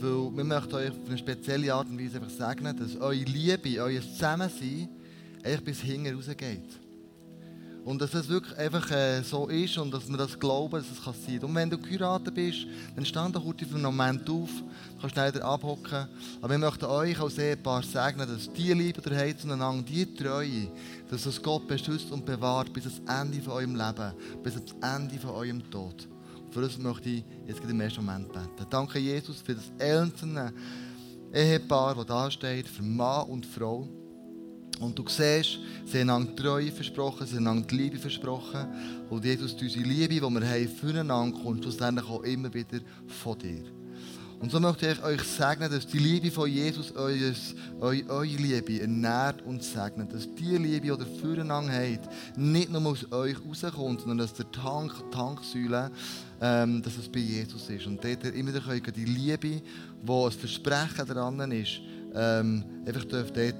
Weil 0.00 0.36
wir 0.36 0.44
möchten 0.44 0.74
euch 0.74 0.90
auf 0.90 1.08
eine 1.08 1.18
spezielle 1.18 1.74
Art 1.74 1.88
und 1.88 2.00
Weise 2.00 2.18
einfach 2.20 2.30
segnen, 2.30 2.76
dass 2.76 2.96
eure 2.96 3.14
Liebe, 3.14 3.82
euer 3.82 4.00
Zusammensein 4.00 4.88
eigentlich 5.42 5.64
bis 5.64 5.80
hinten 5.80 6.14
rausgeht. 6.14 6.87
Und 7.88 8.02
dass 8.02 8.12
es 8.12 8.28
wirklich 8.28 8.54
einfach 8.58 8.90
äh, 8.90 9.22
so 9.22 9.46
ist 9.46 9.78
und 9.78 9.90
dass 9.90 10.10
wir 10.10 10.18
das 10.18 10.38
glauben, 10.38 10.74
dass 10.74 10.90
es 10.90 11.02
kann 11.02 11.14
sein 11.14 11.40
kann. 11.40 11.48
Und 11.48 11.54
wenn 11.54 11.70
du 11.70 11.78
geheiratet 11.78 12.34
bist, 12.34 12.66
dann 12.94 13.06
stand 13.06 13.34
doch 13.34 13.42
kurz 13.42 13.62
für 13.62 13.76
einen 13.76 13.84
Moment 13.84 14.28
auf, 14.28 14.50
du 14.50 15.00
kannst 15.00 15.14
schnell 15.14 15.40
abhocken. 15.40 16.06
Aber 16.42 16.50
wir 16.50 16.58
möchten 16.58 16.84
euch 16.84 17.18
als 17.18 17.38
Ehepaar 17.38 17.82
segnen, 17.82 18.28
dass 18.28 18.52
die 18.52 18.74
Liebe, 18.74 19.00
die 19.00 19.08
ihr 19.08 19.38
zueinander, 19.38 19.82
die 19.82 20.04
Treue, 20.14 20.70
dass 21.10 21.24
es 21.24 21.42
Gott 21.42 21.66
beschützt 21.66 22.12
und 22.12 22.26
bewahrt 22.26 22.74
bis 22.74 22.84
ans 22.84 23.22
Ende 23.22 23.40
von 23.40 23.54
eurem 23.54 23.74
Leben, 23.74 24.12
bis 24.42 24.56
ans 24.56 24.74
Ende 24.82 25.18
von 25.18 25.30
eurem 25.30 25.70
Tod. 25.70 26.06
Für 26.50 26.60
das 26.60 26.76
möchte 26.76 27.08
ich 27.08 27.24
jetzt 27.46 27.64
im 27.64 27.80
ersten 27.80 28.04
Moment 28.04 28.30
beten. 28.30 28.66
Danke 28.68 28.98
Jesus 28.98 29.40
für 29.40 29.54
das 29.54 29.72
einzelne 29.80 30.52
Ehepaar, 31.32 31.94
das 31.94 32.04
da 32.04 32.30
steht, 32.30 32.68
für 32.68 32.82
Mann 32.82 33.28
und 33.28 33.46
Frau. 33.46 33.88
Und 34.80 34.98
du 34.98 35.04
siehst, 35.08 35.58
sie 35.86 36.00
haben 36.00 36.10
einander 36.10 36.36
Treue 36.36 36.70
versprochen, 36.70 37.26
sie 37.26 37.36
haben 37.36 37.46
einander 37.46 37.74
Liebe 37.74 37.98
versprochen. 37.98 38.66
Und 39.10 39.24
Jesus, 39.24 39.54
unsere 39.54 39.84
Liebe, 39.84 40.14
die 40.14 40.20
wir 40.20 40.48
haben 40.48 40.68
füreinander, 40.68 41.38
kommt 41.38 41.62
schlussendlich 41.64 42.08
auch 42.08 42.22
immer 42.22 42.52
wieder 42.52 42.78
von 43.06 43.38
dir. 43.38 43.64
Und 44.40 44.52
so 44.52 44.60
möchte 44.60 44.88
ich 44.88 45.02
euch 45.02 45.22
segnen, 45.22 45.68
dass 45.68 45.84
die 45.84 45.98
Liebe 45.98 46.30
von 46.30 46.48
Jesus 46.48 46.94
eure, 46.94 47.34
eure 47.80 48.24
Liebe 48.24 48.80
ernährt 48.80 49.42
und 49.42 49.64
segnet. 49.64 50.14
Dass 50.14 50.32
die 50.32 50.56
Liebe, 50.56 50.80
die 50.80 50.86
ihr 50.88 51.20
füreinander 51.20 51.72
habt, 51.72 52.38
nicht 52.38 52.70
nur 52.70 52.86
aus 52.86 53.10
euch 53.10 53.36
rauskommt, 53.44 54.00
sondern 54.00 54.18
dass 54.18 54.34
der 54.34 54.48
Tank, 54.52 54.92
die 54.96 55.16
Tanksäule, 55.16 55.90
ähm, 56.40 56.80
dass 56.82 56.96
es 56.98 57.08
bei 57.08 57.18
Jesus 57.18 57.68
ist. 57.68 57.86
Und 57.88 58.02
dort 58.04 58.24
immer 58.26 58.54
wieder 58.54 58.92
die 58.92 59.04
Liebe, 59.04 59.60
wo 60.04 60.26
ein 60.26 60.32
Versprechen 60.32 61.06
dran 61.06 61.50
ist, 61.50 61.80
ähm, 62.14 62.64
einfach 62.86 63.06
dort 63.06 63.56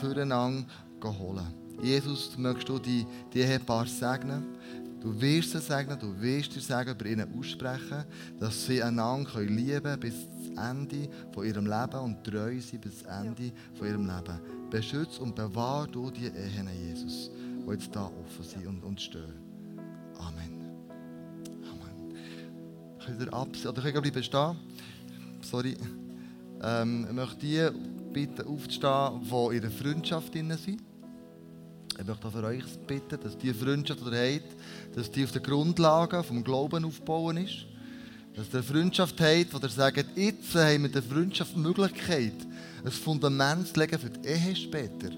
füreinander 0.00 0.66
holen. 1.02 1.46
Jesus, 1.82 2.36
möchtest 2.36 2.68
du 2.68 2.78
die, 2.78 3.06
die 3.32 3.40
Ehepaar 3.40 3.86
segnen? 3.86 4.44
Du 5.00 5.20
wirst 5.20 5.52
sie 5.52 5.60
segnen, 5.60 5.96
du 5.98 6.20
wirst 6.20 6.56
dir 6.56 6.60
sagen, 6.60 6.90
über 6.90 7.06
ihnen 7.06 7.38
aussprechen, 7.38 8.04
dass 8.40 8.66
sie 8.66 8.82
einander 8.82 9.40
lieben 9.42 9.82
können 9.82 10.00
bis 10.00 10.14
zum 10.44 10.58
Ende 10.58 11.08
von 11.32 11.46
ihrem 11.46 11.66
Leben 11.66 12.00
und 12.00 12.24
treu 12.24 12.60
sein 12.60 12.80
bis 12.80 12.98
zum 12.98 13.08
Ende 13.08 13.44
ja. 13.44 13.52
von 13.74 13.86
ihrem 13.86 14.06
Leben. 14.06 14.40
Beschütze 14.70 15.22
und 15.22 15.36
bewahre 15.36 15.86
du 15.86 16.10
die 16.10 16.26
Ehen, 16.26 16.68
Jesus, 16.84 17.30
die 17.32 17.70
jetzt 17.70 17.94
da 17.94 18.06
offen 18.06 18.44
sind 18.44 18.66
und, 18.66 18.82
und 18.82 19.00
stehen. 19.00 19.22
Amen. 20.18 20.64
Amen. 21.62 22.14
Könnt 23.04 23.20
ihr 23.22 23.32
ab, 23.32 23.48
oder 23.66 23.82
könnt 23.82 23.94
ihr 23.94 24.00
bleiben 24.02 24.22
stehen? 24.22 24.56
Sorry. 25.42 25.76
Ähm, 26.60 27.06
ich 27.08 27.14
möchte 27.14 27.36
die 27.36 27.70
bitten, 28.12 28.46
aufzustehen, 28.46 29.20
die 29.22 29.56
in 29.56 29.62
der 29.62 29.70
Freundschaft 29.70 30.32
sind. 30.32 30.52
Ich 31.98 32.06
möchte 32.06 32.28
auch 32.28 32.32
für 32.32 32.44
euch 32.44 32.64
bitten, 32.86 33.18
dass 33.20 33.36
die 33.36 33.52
Freundschaft, 33.52 34.00
die 34.00 34.14
ihr 34.14 34.34
habt, 34.34 34.96
dass 34.96 35.10
die 35.10 35.24
auf 35.24 35.32
den 35.32 35.42
Grundlagen 35.42 36.22
vom 36.22 36.44
Glauben 36.44 36.84
aufbauen 36.84 37.38
ist. 37.38 37.66
Dass 38.36 38.48
ihr 38.48 38.54
eine 38.54 38.62
Freundschaft 38.62 39.20
habt, 39.20 39.52
wo 39.52 39.58
ihr 39.58 39.68
sagt, 39.68 40.16
jetzt 40.16 40.54
haben 40.54 40.82
wir 40.84 40.90
der 40.90 41.02
Freundschaft 41.02 41.56
die 41.56 41.60
Möglichkeit, 41.60 42.34
ein 42.84 42.90
Fundament 42.92 43.66
zu 43.66 43.80
legen 43.80 43.98
für 43.98 44.10
die 44.10 44.28
Ehe 44.28 44.54
später. 44.54 45.10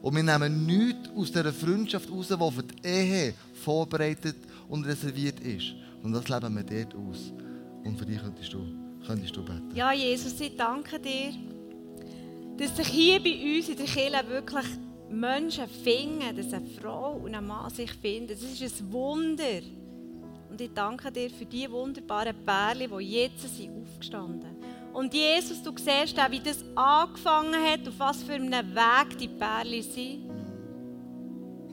Und 0.00 0.16
wir 0.16 0.22
nehmen 0.22 0.64
nichts 0.66 1.10
aus 1.14 1.30
dieser 1.30 1.52
Freundschaft 1.52 2.10
raus, 2.10 2.28
die 2.28 2.56
für 2.56 2.62
die 2.62 2.86
Ehe 2.86 3.34
vorbereitet 3.62 4.36
und 4.68 4.86
reserviert 4.86 5.40
ist. 5.40 5.74
Und 6.02 6.12
das 6.12 6.28
leben 6.28 6.54
wir 6.56 6.62
dort 6.62 6.94
aus. 6.94 7.32
Und 7.84 7.98
für 7.98 8.06
dich 8.06 8.20
könntest 8.20 8.52
du, 8.52 8.66
könntest 9.06 9.36
du 9.36 9.44
beten. 9.44 9.74
Ja, 9.74 9.92
Jesus, 9.92 10.40
ich 10.40 10.56
danke 10.56 10.98
dir 10.98 11.53
dass 12.56 12.76
sich 12.76 12.88
hier 12.88 13.22
bei 13.22 13.56
uns 13.56 13.68
in 13.68 13.76
der 13.76 13.86
Kirche 13.86 14.28
wirklich 14.28 14.66
Menschen 15.10 15.68
finden, 15.68 16.36
dass 16.36 16.52
eine 16.52 16.66
Frau 16.66 17.14
und 17.14 17.34
ein 17.34 17.46
Mann 17.46 17.70
sich 17.70 17.92
finden. 17.92 18.28
Das 18.28 18.42
ist 18.42 18.80
ein 18.80 18.92
Wunder. 18.92 19.60
Und 20.50 20.60
ich 20.60 20.70
danke 20.72 21.10
dir 21.10 21.30
für 21.30 21.46
die 21.46 21.70
wunderbaren 21.70 22.36
Pärchen, 22.44 22.96
die 22.98 23.04
jetzt 23.04 23.56
sind 23.56 23.72
aufgestanden 23.72 24.56
Und 24.92 25.12
Jesus, 25.12 25.62
du 25.62 25.72
siehst 25.76 26.18
auch, 26.18 26.30
wie 26.30 26.40
das 26.40 26.64
angefangen 26.76 27.54
hat, 27.54 27.88
auf 27.88 27.98
was 27.98 28.22
für 28.22 28.34
einem 28.34 28.52
Weg 28.52 29.18
die 29.18 29.28
Pärchen 29.28 29.82
sind. 29.82 30.30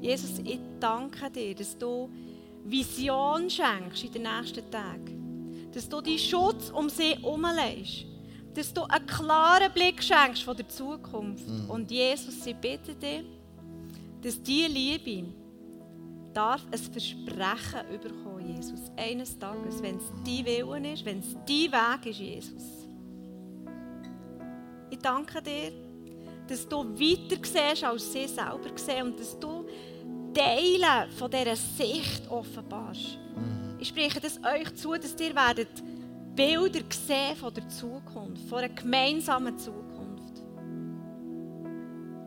Jesus, 0.02 0.40
ich 0.40 0.60
danke 0.80 1.30
dir, 1.30 1.54
dass 1.54 1.78
du 1.78 2.10
Vision 2.64 3.50
schenkst 3.50 4.04
in 4.04 4.14
den 4.14 4.24
nächsten 4.24 4.70
Tagen. 4.72 5.70
Dass 5.72 5.88
du 5.88 6.02
deinen 6.02 6.18
Schutz 6.18 6.72
um 6.72 6.90
sie 6.90 7.16
herumlegst 7.16 8.11
dass 8.54 8.74
du 8.74 8.84
einen 8.84 9.06
klaren 9.06 9.72
Blick 9.72 10.04
schenkst 10.04 10.44
von 10.44 10.56
der 10.56 10.68
Zukunft. 10.68 11.48
Mhm. 11.48 11.70
Und 11.70 11.92
Jesus, 11.92 12.44
sie 12.44 12.54
bitten 12.54 13.00
dich, 13.00 13.24
dass 14.22 14.42
diese 14.42 14.68
Liebe 14.68 15.30
darf 16.34 16.66
ein 16.72 16.80
Versprechen 16.80 17.94
überkommen, 17.94 18.56
Jesus. 18.56 18.80
Eines 18.98 19.38
Tages, 19.38 19.82
wenn 19.82 19.98
es 19.98 20.12
dein 20.26 20.46
Willen 20.46 20.86
ist, 20.86 21.06
wenn 21.06 21.20
es 21.20 21.34
dein 21.34 21.72
Weg 21.72 22.06
ist, 22.06 22.20
Jesus. 22.20 22.64
Ich 24.90 25.00
danke 25.00 25.42
dir, 25.42 25.72
dass 26.48 26.68
du 26.68 26.84
weiter 26.84 27.38
siehst, 27.44 27.84
als 27.84 28.12
sie 28.12 28.28
selber 28.28 28.70
sehen 28.76 29.08
und 29.08 29.20
dass 29.20 29.40
du 29.40 29.66
Teile 30.34 31.10
von 31.18 31.30
dieser 31.30 31.56
Sicht 31.56 32.30
offenbarst. 32.30 33.18
Mhm. 33.36 33.78
Ich 33.80 33.90
spreche 33.90 34.20
das 34.20 34.40
euch 34.44 34.74
zu, 34.76 34.94
dass 34.94 35.20
ihr 35.20 35.36
werdet 35.36 35.70
Bilder 36.36 36.82
gesehen 36.84 37.36
von 37.36 37.54
der 37.54 37.68
Zukunft, 37.70 38.48
von 38.48 38.60
einer 38.60 38.70
gemeinsamen 38.74 39.58
Zukunft. 39.58 40.44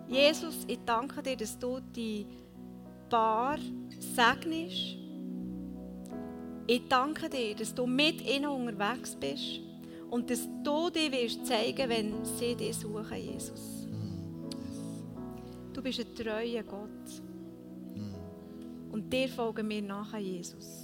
Jesus, 0.09 0.65
ich 0.67 0.79
danke 0.85 1.23
dir, 1.23 1.37
dass 1.37 1.59
du 1.59 1.81
die 1.81 2.27
Paar 3.09 3.59
segnest. 3.99 4.97
Ich 6.67 6.89
danke 6.89 7.29
dir, 7.29 7.55
dass 7.55 7.75
du 7.75 7.87
mit 7.87 8.21
ihnen 8.27 8.47
unterwegs 8.47 9.17
bist 9.17 9.61
und 10.11 10.31
dass 10.31 10.49
du 10.63 10.91
dir 10.91 11.11
wirst 11.11 11.47
zeigen, 11.47 11.89
wenn 11.89 12.25
sie 12.25 12.55
dich 12.55 12.77
suchen, 12.77 13.17
Jesus. 13.17 13.89
Du 15.73 15.83
bist 15.83 16.01
ein 16.01 16.15
treuer 16.15 16.63
Gott. 16.63 17.23
Und 18.93 19.13
dir 19.13 19.29
folgen 19.29 19.69
wir 19.69 19.83
nachher, 19.83 20.21
Jesus. 20.21 20.84